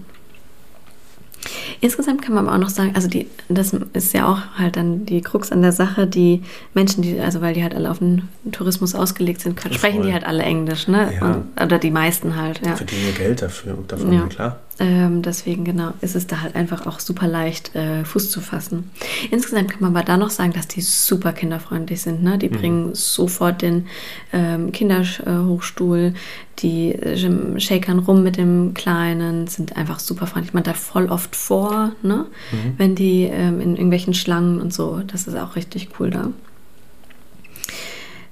Insgesamt 1.80 2.22
kann 2.22 2.34
man 2.34 2.46
aber 2.46 2.56
auch 2.56 2.60
noch 2.60 2.70
sagen, 2.70 2.92
also 2.94 3.08
die, 3.08 3.26
das 3.48 3.72
ist 3.92 4.12
ja 4.12 4.26
auch 4.26 4.58
halt 4.58 4.76
dann 4.76 5.06
die 5.06 5.20
Krux 5.20 5.52
an 5.52 5.62
der 5.62 5.72
Sache, 5.72 6.06
die 6.06 6.42
Menschen, 6.74 7.02
die, 7.02 7.20
also 7.20 7.40
weil 7.40 7.54
die 7.54 7.62
halt 7.62 7.74
alle 7.74 7.90
auf 7.90 7.98
den 7.98 8.28
Tourismus 8.50 8.94
ausgelegt 8.94 9.40
sind, 9.40 9.56
können, 9.56 9.74
sprechen 9.74 10.02
die 10.02 10.12
halt 10.12 10.24
alle 10.24 10.42
Englisch, 10.42 10.88
ne? 10.88 11.12
Ja. 11.14 11.26
Und, 11.26 11.62
oder 11.62 11.78
die 11.78 11.90
meisten 11.90 12.36
halt, 12.36 12.60
ja. 12.64 12.74
Verdienen 12.76 13.14
Geld 13.16 13.42
dafür, 13.42 13.78
davon, 13.86 14.12
Ja. 14.12 14.26
klar. 14.26 14.60
Ähm, 14.80 15.22
deswegen 15.22 15.64
genau 15.64 15.92
ist 16.02 16.14
es 16.14 16.28
da 16.28 16.40
halt 16.40 16.54
einfach 16.54 16.86
auch 16.86 17.00
super 17.00 17.26
leicht 17.26 17.74
äh, 17.74 18.04
Fuß 18.04 18.30
zu 18.30 18.40
fassen. 18.40 18.90
Insgesamt 19.30 19.72
kann 19.72 19.80
man 19.80 19.96
aber 19.96 20.04
da 20.04 20.16
noch 20.16 20.30
sagen, 20.30 20.52
dass 20.52 20.68
die 20.68 20.82
super 20.82 21.32
kinderfreundlich 21.32 22.00
sind. 22.00 22.22
Ne? 22.22 22.34
Mhm. 22.34 22.38
Die 22.38 22.48
bringen 22.48 22.94
sofort 22.94 23.62
den 23.62 23.86
ähm, 24.32 24.70
Kinderhochstuhl, 24.70 26.14
die 26.60 26.94
äh, 26.94 27.60
shakern 27.60 27.98
rum 27.98 28.22
mit 28.22 28.36
dem 28.36 28.72
Kleinen, 28.74 29.48
sind 29.48 29.76
einfach 29.76 29.98
super 29.98 30.28
freundlich. 30.28 30.54
Man 30.54 30.62
da 30.62 30.74
voll 30.74 31.06
oft 31.06 31.34
vor, 31.34 31.92
ne? 32.02 32.26
Mhm. 32.52 32.74
wenn 32.76 32.94
die 32.94 33.24
ähm, 33.24 33.60
in 33.60 33.72
irgendwelchen 33.72 34.14
Schlangen 34.14 34.60
und 34.60 34.72
so. 34.72 35.02
Das 35.06 35.26
ist 35.26 35.36
auch 35.36 35.56
richtig 35.56 35.88
cool 35.98 36.10
da. 36.10 36.30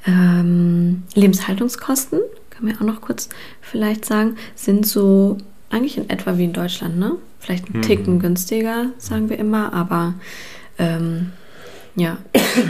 Ähm, 0.07 1.03
Lebenshaltungskosten, 1.15 2.21
kann 2.51 2.65
man 2.65 2.75
ja 2.75 2.81
auch 2.81 2.87
noch 2.87 3.01
kurz 3.01 3.29
vielleicht 3.61 4.05
sagen, 4.05 4.37
sind 4.55 4.87
so 4.87 5.39
eigentlich 5.71 5.97
in 5.99 6.09
etwa 6.11 6.39
wie 6.39 6.45
in 6.45 6.53
Deutschland, 6.53 6.99
ne? 6.99 7.13
Vielleicht 7.41 7.69
ein 7.69 7.79
Mhm. 7.79 7.83
Ticken 7.83 8.19
günstiger, 8.19 8.87
sagen 8.99 9.29
wir 9.31 9.39
immer, 9.39 9.73
aber 9.73 10.15
ähm, 10.79 11.33
ja, 11.97 12.19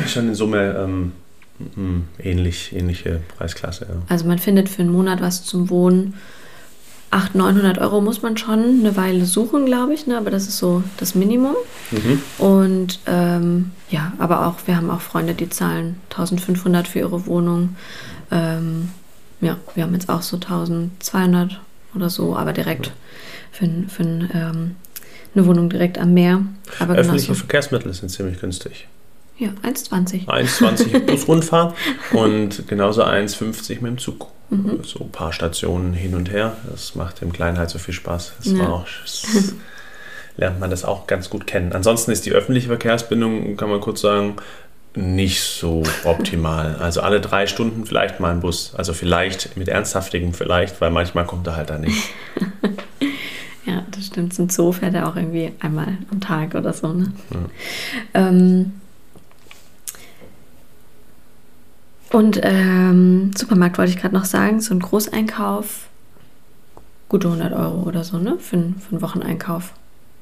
Schon 0.06 0.28
in 0.28 0.34
Summe 0.34 0.76
ähm, 0.78 1.12
mm, 1.74 2.02
ähnlich, 2.22 2.72
ähnliche 2.74 3.20
Preisklasse. 3.36 3.86
Ja. 3.88 4.02
also 4.08 4.26
man 4.26 4.38
findet 4.38 4.68
für 4.68 4.82
einen 4.82 4.92
Monat 4.92 5.20
was 5.20 5.44
zum 5.44 5.68
Wohnen. 5.70 6.14
800, 7.10 7.54
900 7.54 7.78
Euro 7.78 8.00
muss 8.00 8.22
man 8.22 8.36
schon 8.36 8.58
eine 8.80 8.96
Weile 8.96 9.24
suchen, 9.26 9.64
glaube 9.64 9.94
ich, 9.94 10.06
ne? 10.06 10.18
aber 10.18 10.30
das 10.30 10.48
ist 10.48 10.58
so 10.58 10.82
das 10.96 11.14
Minimum. 11.14 11.54
Mhm. 11.92 12.20
Und 12.38 12.98
ähm, 13.06 13.70
ja, 13.90 14.12
aber 14.18 14.46
auch, 14.46 14.56
wir 14.66 14.76
haben 14.76 14.90
auch 14.90 15.00
Freunde, 15.00 15.34
die 15.34 15.48
zahlen 15.48 15.96
1500 16.10 16.88
für 16.88 16.98
ihre 17.00 17.26
Wohnung. 17.26 17.76
Ähm, 18.30 18.90
ja, 19.40 19.56
wir 19.74 19.84
haben 19.84 19.94
jetzt 19.94 20.08
auch 20.08 20.22
so 20.22 20.36
1200 20.36 21.60
oder 21.96 22.10
so, 22.10 22.36
aber 22.36 22.52
direkt 22.52 22.92
für, 23.52 23.64
ein- 23.64 23.88
für 23.88 24.02
ein, 24.02 24.30
ähm, 24.34 24.76
eine 25.34 25.46
Wohnung 25.46 25.68
direkt 25.70 25.98
am 25.98 26.14
Meer. 26.14 26.42
Aber 26.78 26.94
Öffentliche 26.94 27.26
genauso. 27.28 27.34
Verkehrsmittel 27.40 27.92
sind 27.94 28.08
ziemlich 28.10 28.40
günstig. 28.40 28.86
Ja, 29.38 29.50
1,20. 29.62 30.26
1,20 30.28 31.00
Busrundfahrt 31.00 31.74
und 32.12 32.66
genauso 32.68 33.02
1,50 33.04 33.74
mit 33.82 33.82
dem 33.84 33.98
Zug. 33.98 34.28
Mhm. 34.48 34.80
So 34.84 35.00
ein 35.00 35.10
paar 35.10 35.32
Stationen 35.32 35.92
hin 35.92 36.14
und 36.14 36.30
her. 36.30 36.56
Das 36.70 36.94
macht 36.94 37.20
dem 37.20 37.32
Kleinen 37.32 37.58
halt 37.58 37.68
so 37.68 37.78
viel 37.78 37.92
Spaß. 37.92 38.32
Das 38.38 38.52
Ja. 38.52 38.58
war 38.60 38.72
auch, 38.72 38.86
das 39.02 39.54
lernt 40.38 40.60
man 40.60 40.70
das 40.70 40.84
auch 40.84 41.06
ganz 41.06 41.28
gut 41.30 41.46
kennen. 41.46 41.72
Ansonsten 41.72 42.12
ist 42.12 42.24
die 42.26 42.32
öffentliche 42.32 42.68
Verkehrsbindung, 42.68 43.56
kann 43.56 43.68
man 43.68 43.80
kurz 43.80 44.00
sagen, 44.02 44.36
nicht 44.96 45.42
so 45.42 45.82
optimal. 46.04 46.76
Also 46.76 47.00
alle 47.00 47.20
drei 47.20 47.46
Stunden 47.46 47.86
vielleicht 47.86 48.20
mal 48.20 48.32
ein 48.32 48.40
Bus. 48.40 48.74
Also 48.74 48.92
vielleicht 48.92 49.56
mit 49.56 49.68
ernsthaftigem 49.68 50.32
vielleicht, 50.32 50.80
weil 50.80 50.90
manchmal 50.90 51.26
kommt 51.26 51.46
er 51.46 51.56
halt 51.56 51.70
da 51.70 51.78
nicht. 51.78 52.10
Ja, 53.66 53.82
das 53.90 54.06
stimmt. 54.06 54.32
Zum 54.32 54.48
Zoo 54.48 54.70
fährt 54.70 54.94
er 54.94 55.08
auch 55.08 55.16
irgendwie 55.16 55.52
einmal 55.58 55.98
am 56.12 56.20
Tag 56.20 56.54
oder 56.54 56.72
so. 56.72 56.92
Ne? 56.92 57.12
Ähm, 58.14 58.74
und 62.10 62.38
ähm, 62.42 63.32
Supermarkt 63.36 63.76
wollte 63.78 63.90
ich 63.90 63.98
gerade 63.98 64.14
noch 64.14 64.24
sagen, 64.24 64.60
so 64.60 64.72
ein 64.72 64.78
Großeinkauf, 64.78 65.88
gute 67.08 67.26
100 67.26 67.52
Euro 67.52 67.82
oder 67.82 68.04
so, 68.04 68.18
ne? 68.18 68.38
Für, 68.38 68.56
für 68.56 68.92
einen 68.92 69.02
Wocheneinkauf. 69.02 69.72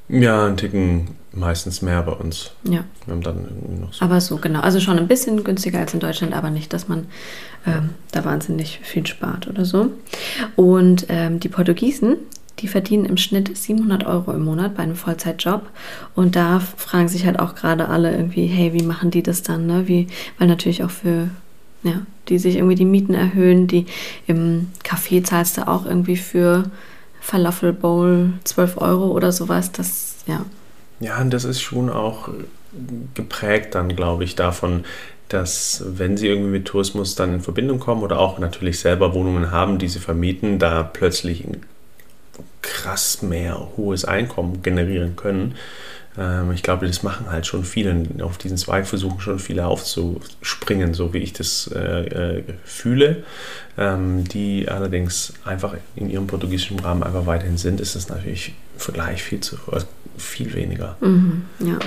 Ja, 0.09 0.47
ein 0.47 0.57
Ticken 0.57 1.09
meistens 1.33 1.83
mehr 1.83 2.03
bei 2.03 2.13
uns. 2.13 2.53
Ja, 2.65 2.85
Wir 3.07 3.15
haben 3.15 3.23
dann 3.23 3.45
irgendwie 3.45 3.81
noch 3.81 3.93
so. 3.93 4.05
aber 4.05 4.21
so 4.21 4.37
genau. 4.37 4.61
Also 4.61 4.81
schon 4.81 4.99
ein 4.99 5.09
bisschen 5.09 5.43
günstiger 5.45 5.81
als 5.81 5.95
in 5.95 6.01
Deutschland, 6.01 6.35
aber 6.35 6.51
nicht, 6.51 6.73
dass 6.73 6.89
man 6.89 7.07
ähm, 7.67 7.91
da 8.13 8.25
wahnsinnig 8.25 8.81
viel 8.83 9.07
spart 9.07 9.49
oder 9.49 9.65
so. 9.65 9.91
Und 10.57 11.07
ähm, 11.09 11.41
die 11.41 11.49
Portugiesen, 11.49 12.17
die 12.61 12.69
verdienen 12.69 13.05
im 13.05 13.17
Schnitt 13.17 13.57
700 13.57 14.07
Euro 14.07 14.33
im 14.33 14.45
Monat 14.45 14.77
bei 14.77 14.83
einem 14.85 14.95
Vollzeitjob. 14.95 15.63
Und 16.15 16.37
da 16.37 16.61
fragen 16.61 17.09
sich 17.09 17.27
halt 17.27 17.39
auch 17.41 17.55
gerade 17.55 17.89
alle 17.89 18.13
irgendwie, 18.13 18.47
hey, 18.47 18.73
wie 18.73 18.85
machen 18.85 19.11
die 19.11 19.23
das 19.23 19.43
dann? 19.43 19.67
Ne? 19.67 19.89
Wie, 19.89 20.07
weil 20.39 20.47
natürlich 20.47 20.85
auch 20.85 20.91
für, 20.91 21.29
ja, 21.83 22.03
die 22.29 22.39
sich 22.39 22.57
irgendwie 22.57 22.77
die 22.77 22.85
Mieten 22.85 23.15
erhöhen, 23.15 23.67
die 23.67 23.87
im 24.27 24.69
Café 24.85 25.25
zahlst 25.25 25.59
du 25.59 25.67
auch 25.67 25.85
irgendwie 25.85 26.17
für 26.17 26.65
Falafel 27.25 27.73
Bowl 27.73 28.35
12 28.45 28.77
Euro 28.77 29.07
oder 29.07 29.33
sowas. 29.33 29.73
Das, 29.73 30.17
ja, 30.27 30.45
Ja, 31.01 31.21
und 31.23 31.31
das 31.31 31.45
ist 31.45 31.63
schon 31.63 31.89
auch 31.89 32.29
geprägt 33.15 33.75
dann, 33.75 33.97
glaube 33.97 34.25
ich, 34.25 34.37
davon, 34.37 34.85
dass 35.31 35.83
wenn 35.87 36.19
sie 36.19 36.29
irgendwie 36.29 36.51
mit 36.51 36.67
Tourismus 36.67 37.15
dann 37.15 37.33
in 37.33 37.41
Verbindung 37.41 37.81
kommen 37.81 38.03
oder 38.03 38.19
auch 38.19 38.39
natürlich 38.39 38.79
selber 38.79 39.15
Wohnungen 39.15 39.51
haben, 39.51 39.79
die 39.79 39.89
sie 39.89 40.01
vermieten, 40.01 40.59
da 40.59 40.83
plötzlich 40.83 41.45
ein 41.45 41.63
krass 42.61 43.23
mehr 43.23 43.69
hohes 43.79 44.05
Einkommen 44.05 44.63
generieren 44.63 45.17
können. 45.17 45.55
Ähm, 46.17 46.53
ich 46.53 46.63
glaube, 46.63 46.87
das 46.87 47.03
machen 47.03 47.31
halt 47.31 47.47
schon 47.47 47.65
viele. 47.65 48.07
Auf 48.23 48.39
diesen 48.39 48.57
Zweig 48.57 48.87
versuchen 48.87 49.21
schon 49.21 49.39
viele 49.39 49.67
aufzuspringen, 49.67 50.95
so 50.95 51.13
wie 51.13 51.19
ich 51.19 51.33
das 51.33 51.71
äh, 51.75 52.39
äh, 52.39 52.43
fühle. 52.65 53.25
Ähm, 53.77 54.25
die 54.25 54.69
allerdings 54.69 55.33
einfach 55.45 55.75
in 55.97 56.09
ihrem 56.09 56.27
portugiesischen 56.27 56.79
Rahmen 56.79 57.03
einfach 57.03 57.27
weiterhin 57.27 57.59
sind, 57.59 57.81
ist 57.81 57.97
es 57.97 58.09
natürlich 58.09 58.55
im 58.75 58.81
Vergleich 58.81 59.23
viel, 59.23 59.41
zu, 59.41 59.57
äh, 59.73 59.81
viel 60.17 60.55
weniger. 60.55 60.97
Mhm, 61.01 61.43
ja. 61.59 61.79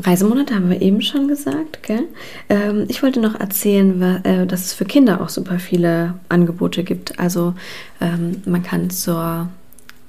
Reisemonate 0.00 0.54
haben 0.54 0.70
wir 0.70 0.80
eben 0.80 1.02
schon 1.02 1.26
gesagt, 1.26 1.82
gell? 1.82 2.04
Ähm, 2.48 2.84
ich 2.88 3.02
wollte 3.02 3.20
noch 3.20 3.38
erzählen, 3.38 4.24
äh, 4.24 4.46
dass 4.46 4.66
es 4.66 4.72
für 4.72 4.84
Kinder 4.84 5.20
auch 5.20 5.28
super 5.28 5.58
viele 5.58 6.14
Angebote 6.28 6.84
gibt. 6.84 7.18
Also 7.18 7.54
ähm, 8.00 8.42
man 8.44 8.62
kann 8.62 8.90
zur 8.90 9.48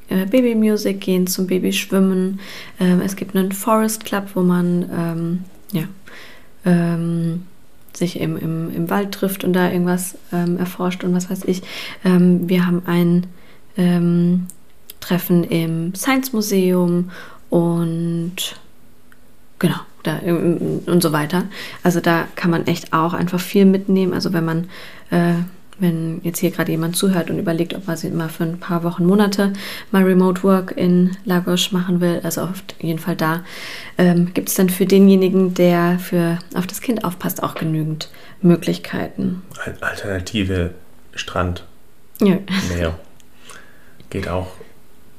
äh, 0.09 0.25
Babymusik 0.25 1.01
gehen, 1.01 1.27
zum 1.27 1.47
Babyschwimmen. 1.47 2.39
Ähm, 2.79 3.01
es 3.01 3.15
gibt 3.15 3.35
einen 3.35 3.51
Forest 3.51 4.05
Club, 4.05 4.29
wo 4.33 4.41
man 4.41 4.89
ähm, 4.91 5.43
ja, 5.71 5.83
ähm, 6.65 7.43
sich 7.93 8.19
im, 8.19 8.37
im, 8.37 8.75
im 8.75 8.89
Wald 8.89 9.11
trifft 9.11 9.43
und 9.43 9.53
da 9.53 9.71
irgendwas 9.71 10.17
ähm, 10.31 10.57
erforscht 10.57 11.03
und 11.03 11.13
was 11.13 11.29
weiß 11.29 11.43
ich. 11.45 11.61
Wir 12.03 12.65
haben 12.65 12.81
ein 12.85 13.27
Treffen 14.99 15.43
im 15.45 15.95
Science 15.95 16.33
Museum 16.33 17.11
und 17.49 18.55
genau, 19.57 19.79
da, 20.03 20.19
und 20.19 21.01
so 21.01 21.11
weiter. 21.11 21.45
Also 21.83 21.99
da 21.99 22.27
kann 22.35 22.51
man 22.51 22.67
echt 22.67 22.93
auch 22.93 23.13
einfach 23.13 23.39
viel 23.39 23.65
mitnehmen. 23.65 24.13
Also 24.13 24.33
wenn 24.33 24.45
man, 24.45 24.69
äh, 25.11 25.35
wenn 25.79 26.19
jetzt 26.23 26.39
hier 26.39 26.51
gerade 26.51 26.71
jemand 26.71 26.95
zuhört 26.95 27.29
und 27.29 27.39
überlegt, 27.39 27.73
ob 27.73 27.87
man 27.87 27.97
sie 27.97 28.09
mal 28.09 28.29
für 28.29 28.43
ein 28.43 28.59
paar 28.59 28.83
Wochen, 28.83 29.05
Monate 29.05 29.53
mal 29.91 30.03
Remote 30.03 30.43
Work 30.43 30.71
in 30.75 31.15
Lagos 31.25 31.71
machen 31.71 32.01
will, 32.01 32.19
also 32.23 32.41
auf 32.41 32.63
jeden 32.81 32.99
Fall 32.99 33.15
da, 33.15 33.43
ähm, 33.97 34.33
gibt 34.33 34.49
es 34.49 34.55
dann 34.55 34.69
für 34.69 34.85
denjenigen, 34.85 35.53
der 35.53 35.99
für 35.99 36.39
auf 36.55 36.67
das 36.67 36.81
Kind 36.81 37.03
aufpasst, 37.03 37.41
auch 37.43 37.55
genügend 37.55 38.09
Möglichkeiten. 38.41 39.41
Al- 39.65 39.77
Alternative 39.81 40.73
Strand, 41.15 41.65
Ja, 42.21 42.37
Meer. 42.75 42.97
Geht 44.09 44.27
auch 44.27 44.47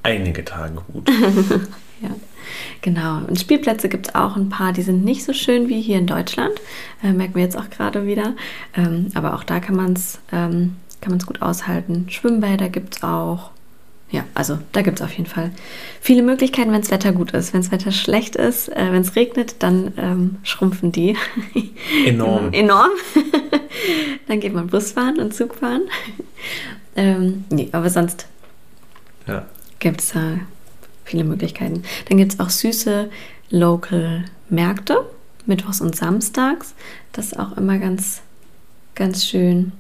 einige 0.03 0.45
Tage 0.45 0.83
gut. 0.93 1.09
ja. 2.01 2.11
Genau. 2.83 3.19
Und 3.27 3.39
Spielplätze 3.41 3.89
gibt 3.89 4.09
es 4.09 4.15
auch 4.15 4.37
ein 4.37 4.49
paar, 4.49 4.73
die 4.73 4.83
sind 4.83 5.05
nicht 5.05 5.25
so 5.25 5.33
schön 5.33 5.69
wie 5.69 5.81
hier 5.81 5.99
in 5.99 6.07
Deutschland. 6.07 6.53
Äh, 7.03 7.13
merken 7.13 7.35
wir 7.35 7.43
jetzt 7.43 7.57
auch 7.59 7.71
gerade 7.71 8.07
wieder. 8.07 8.35
Ähm, 8.77 9.09
aber 9.15 9.35
auch 9.35 9.45
da 9.45 9.61
kann 9.61 9.77
man 9.77 9.93
es 9.95 10.19
ähm, 10.33 10.77
kann 11.01 11.13
man's 11.13 11.27
gut 11.27 11.41
aushalten. 11.43 12.07
Schwimmbäder 12.11 12.69
gibt 12.69 12.97
es 12.97 13.03
auch. 13.03 13.51
ja, 14.11 14.25
also 14.35 14.59
da 14.73 14.83
gibt 14.83 14.99
es 15.01 15.05
auf 15.05 15.13
jeden 15.13 15.31
Fall 15.31 15.51
viele 16.01 16.23
Möglichkeiten, 16.23 16.73
wenn 16.73 16.81
das 16.83 16.91
Wetter 16.91 17.13
gut 17.13 17.31
ist. 17.33 17.53
Wenn 17.55 17.63
das 17.63 17.71
Wetter 17.73 17.91
schlecht 17.93 18.37
ist, 18.37 18.69
äh, 18.69 18.89
wenn 18.93 19.01
es 19.03 19.17
regnet, 19.17 19.63
dann 19.63 19.93
ähm, 19.97 20.37
schrumpfen 20.43 20.93
die 20.93 21.17
Enorm. 22.07 22.53
enorm. 22.53 22.91
dann 24.29 24.41
geht 24.41 24.53
man 24.53 24.67
Bus 24.67 24.93
fahren 24.93 25.19
und 25.19 25.33
Zug 25.35 25.55
fahren. 25.55 25.83
ähm, 26.97 27.45
nee, 27.51 27.69
aber 27.73 27.89
sonst 27.89 28.27
Ja. 29.27 29.47
gibt 29.79 30.01
es 30.01 30.11
da 30.13 30.39
viele 31.11 31.25
Möglichkeiten. 31.25 31.83
Dann 32.09 32.19
gibt 32.19 32.33
es 32.33 32.41
auch 32.41 32.51
süße 32.51 33.11
Local 33.51 34.25
Märkte, 34.49 35.05
mittwochs 35.47 35.81
und 35.81 35.97
samstags. 35.97 36.75
Das 37.13 37.27
ist 37.27 37.39
auch 37.39 37.57
immer 37.57 37.79
ganz, 37.79 38.23
ganz 38.95 39.27
schön. 39.27 39.73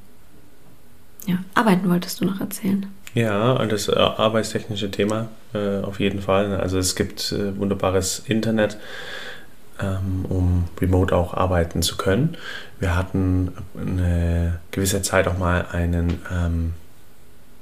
Ja, 1.26 1.38
arbeiten 1.54 1.88
wolltest 1.88 2.20
du 2.20 2.25
noch 2.25 2.40
erzählen. 2.40 2.87
Ja, 3.14 3.64
das 3.66 3.88
äh, 3.88 3.96
arbeitstechnische 3.96 4.90
Thema 4.90 5.28
äh, 5.52 5.80
auf 5.80 6.00
jeden 6.00 6.20
Fall. 6.20 6.54
Also 6.56 6.78
es 6.78 6.94
gibt 6.94 7.32
äh, 7.32 7.58
wunderbares 7.58 8.20
Internet, 8.26 8.78
ähm, 9.80 10.25
um 10.28 10.64
remote 10.80 11.14
auch 11.14 11.34
arbeiten 11.34 11.82
zu 11.82 11.96
können. 11.96 12.37
Wir 12.78 12.96
hatten 12.96 13.52
eine 13.76 14.60
gewisse 14.70 15.02
Zeit 15.02 15.26
auch 15.26 15.38
mal 15.38 15.66
einen 15.72 16.22
ähm, 16.32 16.75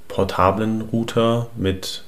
portablen 0.09 0.83
Router 0.83 1.49
mit, 1.57 2.05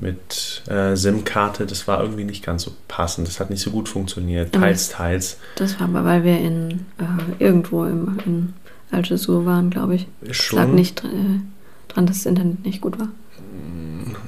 mit 0.00 0.62
äh, 0.68 0.96
SIM-Karte. 0.96 1.66
Das 1.66 1.88
war 1.88 2.02
irgendwie 2.02 2.24
nicht 2.24 2.44
ganz 2.44 2.62
so 2.62 2.72
passend. 2.88 3.28
Das 3.28 3.40
hat 3.40 3.50
nicht 3.50 3.62
so 3.62 3.70
gut 3.70 3.88
funktioniert. 3.88 4.54
Aber 4.54 4.66
Teils, 4.66 4.88
teils. 4.90 5.38
Das 5.56 5.80
war 5.80 5.88
aber, 5.88 6.04
weil 6.04 6.24
wir 6.24 6.38
in 6.38 6.86
äh, 6.98 7.42
irgendwo 7.44 7.84
im, 7.84 8.18
in 8.24 8.54
Algesur 8.90 9.46
waren, 9.46 9.70
glaube 9.70 9.96
ich. 9.96 10.06
Es 10.22 10.36
Schon. 10.36 10.58
lag 10.58 10.68
nicht 10.68 11.04
äh, 11.04 11.40
dran, 11.88 12.06
dass 12.06 12.18
das 12.18 12.26
Internet 12.26 12.64
nicht 12.64 12.80
gut 12.80 12.98
war. 12.98 13.08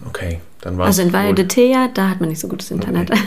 Okay, 0.07 0.41
dann 0.61 0.77
war 0.77 0.87
Also 0.87 1.03
in 1.03 1.13
Valle 1.13 1.35
de 1.35 1.47
Teja, 1.47 1.89
da 1.93 2.11
hat 2.11 2.21
man 2.21 2.29
nicht 2.29 2.41
so 2.41 2.49
gutes 2.49 2.71
Internet. 2.71 3.11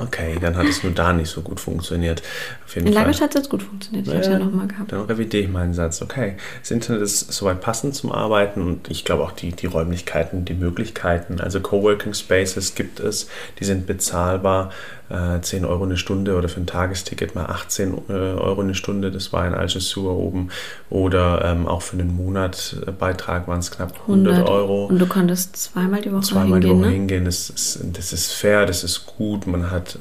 Okay, 0.00 0.36
dann 0.40 0.56
hat 0.56 0.66
es 0.66 0.82
nur 0.82 0.92
da 0.92 1.12
nicht 1.12 1.28
so 1.28 1.42
gut 1.42 1.60
funktioniert. 1.60 2.22
Auf 2.64 2.74
jeden 2.74 2.88
In. 2.88 2.92
Lagos 2.92 3.20
hat 3.20 3.36
es 3.36 3.48
gut 3.48 3.62
funktioniert. 3.62 4.06
Ich 4.06 4.12
habe 4.12 4.22
es 4.22 4.26
ja 4.26 4.38
nochmal 4.38 4.66
gehabt. 4.66 4.90
Dann 4.90 5.02
revidiere 5.02 5.44
ich 5.44 5.48
meinen 5.48 5.74
Satz. 5.74 6.02
Okay, 6.02 6.36
das 6.60 6.72
Internet 6.72 7.02
ist 7.02 7.32
soweit 7.32 7.60
passend 7.60 7.94
zum 7.94 8.10
Arbeiten 8.10 8.62
und 8.62 8.90
ich 8.90 9.04
glaube 9.04 9.22
auch 9.22 9.32
die, 9.32 9.52
die 9.52 9.66
Räumlichkeiten, 9.66 10.44
die 10.44 10.54
Möglichkeiten. 10.54 11.40
Also 11.40 11.60
Coworking 11.60 12.14
Spaces 12.14 12.74
gibt 12.74 12.98
es, 12.98 13.28
die 13.60 13.64
sind 13.64 13.86
bezahlbar. 13.86 14.70
Äh, 15.12 15.40
10 15.42 15.66
Euro 15.66 15.84
eine 15.84 15.98
Stunde 15.98 16.36
oder 16.36 16.48
für 16.48 16.60
ein 16.60 16.66
Tagesticket 16.66 17.34
mal 17.34 17.44
18 17.44 17.94
äh, 18.08 18.12
Euro 18.12 18.62
eine 18.62 18.74
Stunde. 18.74 19.10
Das 19.10 19.32
war 19.32 19.46
in 19.46 19.52
Algesur 19.52 20.16
oben. 20.16 20.48
Oder 20.88 21.44
ähm, 21.44 21.68
auch 21.68 21.82
für 21.82 21.98
einen 21.98 22.16
Monat 22.16 22.76
äh, 22.86 22.90
Beitrag 22.92 23.46
waren 23.46 23.58
es 23.58 23.70
knapp 23.70 23.92
100, 24.02 24.48
Euro. 24.48 24.86
Und 24.86 24.98
du 24.98 25.06
konntest 25.06 25.56
zweimal 25.56 26.00
die 26.00 26.10
Woche 26.12 26.22
Zweimal 26.22 26.60
die 26.60 26.71
hingehen, 26.74 26.90
ne? 26.90 26.96
hingehen, 26.96 27.24
das 27.24 27.50
ist, 27.50 27.80
das 27.92 28.12
ist 28.12 28.32
fair, 28.32 28.66
das 28.66 28.84
ist 28.84 29.06
gut. 29.06 29.46
Man 29.46 29.70
hat, 29.70 29.98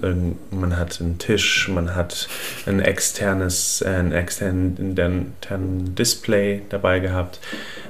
man 0.51 0.77
hat 0.77 0.99
einen 1.01 1.17
Tisch, 1.17 1.67
man 1.69 1.95
hat 1.95 2.27
ein 2.65 2.79
externes, 2.79 3.83
ein 3.83 4.11
externen, 4.11 4.95
Display 5.95 6.61
dabei 6.69 6.99
gehabt, 6.99 7.39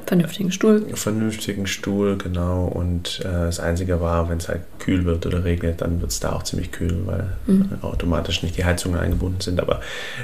Vernünftigen 0.05 0.51
Stuhl. 0.51 0.85
vernünftigen 0.95 1.67
Stuhl, 1.67 2.17
genau. 2.17 2.65
Und 2.65 3.21
äh, 3.21 3.31
das 3.31 3.59
Einzige 3.61 4.01
war, 4.01 4.29
wenn 4.29 4.39
es 4.39 4.50
halt 4.50 4.61
kühl 4.79 5.05
wird 5.05 5.25
oder 5.25 5.45
regnet, 5.45 5.79
dann 5.81 6.01
wird 6.01 6.11
es 6.11 6.19
da 6.19 6.33
auch 6.33 6.43
ziemlich 6.43 6.71
kühl, 6.71 7.03
weil 7.05 7.29
Mhm. 7.45 7.69
automatisch 7.81 8.43
nicht 8.43 8.57
die 8.57 8.65
Heizungen 8.65 9.00
eingebunden 9.00 9.39
sind. 9.41 9.59
Aber 9.61 9.79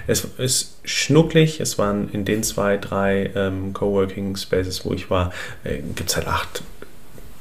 es 0.08 0.28
ist 0.38 0.78
schnucklig. 0.84 1.60
Es 1.62 1.78
waren 1.78 2.10
in 2.10 2.26
den 2.26 2.44
zwei, 2.44 2.78
drei 2.78 3.32
ähm, 3.36 3.72
Coworking 3.74 4.36
Spaces, 4.36 4.84
wo 4.84 4.94
ich 4.94 5.10
war, 5.10 5.32
äh, 5.64 5.78
gibt 5.96 6.10
es 6.10 6.16
halt 6.18 6.28
acht, 6.28 6.64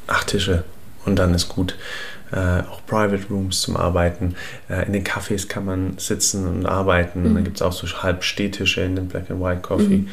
acht 0.06 0.28
Tische 0.28 0.62
und 1.06 1.16
dann 1.16 1.34
ist 1.34 1.48
gut. 1.48 1.76
Äh, 2.32 2.60
auch 2.68 2.84
Private 2.86 3.26
Rooms 3.30 3.60
zum 3.60 3.76
Arbeiten. 3.76 4.34
Äh, 4.68 4.86
in 4.86 4.92
den 4.92 5.04
Cafés 5.04 5.48
kann 5.48 5.64
man 5.64 5.98
sitzen 5.98 6.46
und 6.46 6.66
arbeiten. 6.66 7.22
Mhm. 7.22 7.34
Dann 7.34 7.44
gibt 7.44 7.56
es 7.56 7.62
auch 7.62 7.72
so 7.72 7.86
halb 8.02 8.25
Stehtische 8.25 8.80
in 8.80 8.96
den 8.96 9.08
Black 9.08 9.30
and 9.30 9.40
White 9.40 9.60
Coffee. 9.60 9.98
Mhm. 9.98 10.08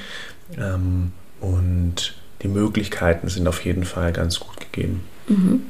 Ähm, 0.58 1.12
und 1.42 2.16
die 2.44 2.48
Möglichkeiten 2.48 3.30
sind 3.30 3.48
auf 3.48 3.66
jeden 3.66 3.84
Fall 3.84 4.14
ganz 4.14 4.40
gut 4.40 4.60
gegeben. 4.60 5.04
Mhm. 5.28 5.64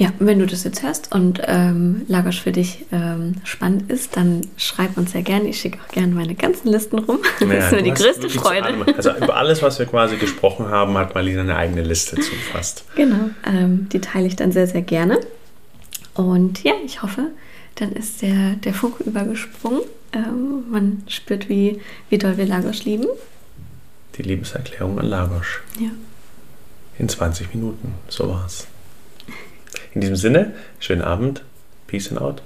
Ja, 0.00 0.14
wenn 0.18 0.38
du 0.38 0.46
das 0.46 0.64
jetzt 0.64 0.82
hörst 0.82 1.12
und 1.14 1.42
ähm, 1.44 2.06
Lagos 2.08 2.38
für 2.38 2.52
dich 2.52 2.86
ähm, 2.90 3.34
spannend 3.44 3.92
ist, 3.92 4.16
dann 4.16 4.40
schreib 4.56 4.96
uns 4.96 5.12
sehr 5.12 5.20
gerne. 5.20 5.50
Ich 5.50 5.60
schicke 5.60 5.78
auch 5.78 5.92
gerne 5.92 6.14
meine 6.14 6.34
ganzen 6.34 6.68
Listen 6.68 7.00
rum. 7.00 7.18
Das 7.38 7.46
Ja, 7.50 7.54
ist 7.66 7.72
mir 7.72 7.82
die 7.82 7.90
größte 7.90 8.30
Freude. 8.30 8.86
Also 8.96 9.14
über 9.14 9.36
alles, 9.36 9.60
was 9.60 9.78
wir 9.78 9.84
quasi 9.84 10.16
gesprochen 10.16 10.68
haben, 10.68 10.96
hat 10.96 11.14
Marlene 11.14 11.42
eine 11.42 11.54
eigene 11.54 11.82
Liste 11.82 12.16
zugefasst. 12.16 12.86
Genau, 12.96 13.28
ähm, 13.46 13.90
die 13.90 14.00
teile 14.00 14.26
ich 14.26 14.36
dann 14.36 14.52
sehr, 14.52 14.66
sehr 14.66 14.80
gerne. 14.80 15.20
Und 16.14 16.64
ja, 16.64 16.72
ich 16.82 17.02
hoffe, 17.02 17.26
dann 17.74 17.92
ist 17.92 18.22
der, 18.22 18.54
der 18.54 18.72
Funke 18.72 19.04
übergesprungen. 19.04 19.82
Ähm, 20.14 20.64
man 20.70 21.02
spürt, 21.08 21.50
wie, 21.50 21.78
wie 22.08 22.16
doll 22.16 22.38
wir 22.38 22.46
Lagos 22.46 22.86
lieben. 22.86 23.04
Die 24.16 24.22
Liebeserklärung 24.22 24.98
an 24.98 25.04
Lagos. 25.04 25.46
Ja. 25.78 25.90
In 26.98 27.06
20 27.06 27.52
Minuten. 27.52 27.92
So 28.08 28.30
war's. 28.30 28.66
In 29.94 30.00
diesem 30.00 30.16
Sinne, 30.16 30.52
schönen 30.78 31.02
Abend. 31.02 31.42
Peace 31.86 32.10
and 32.10 32.20
out. 32.20 32.42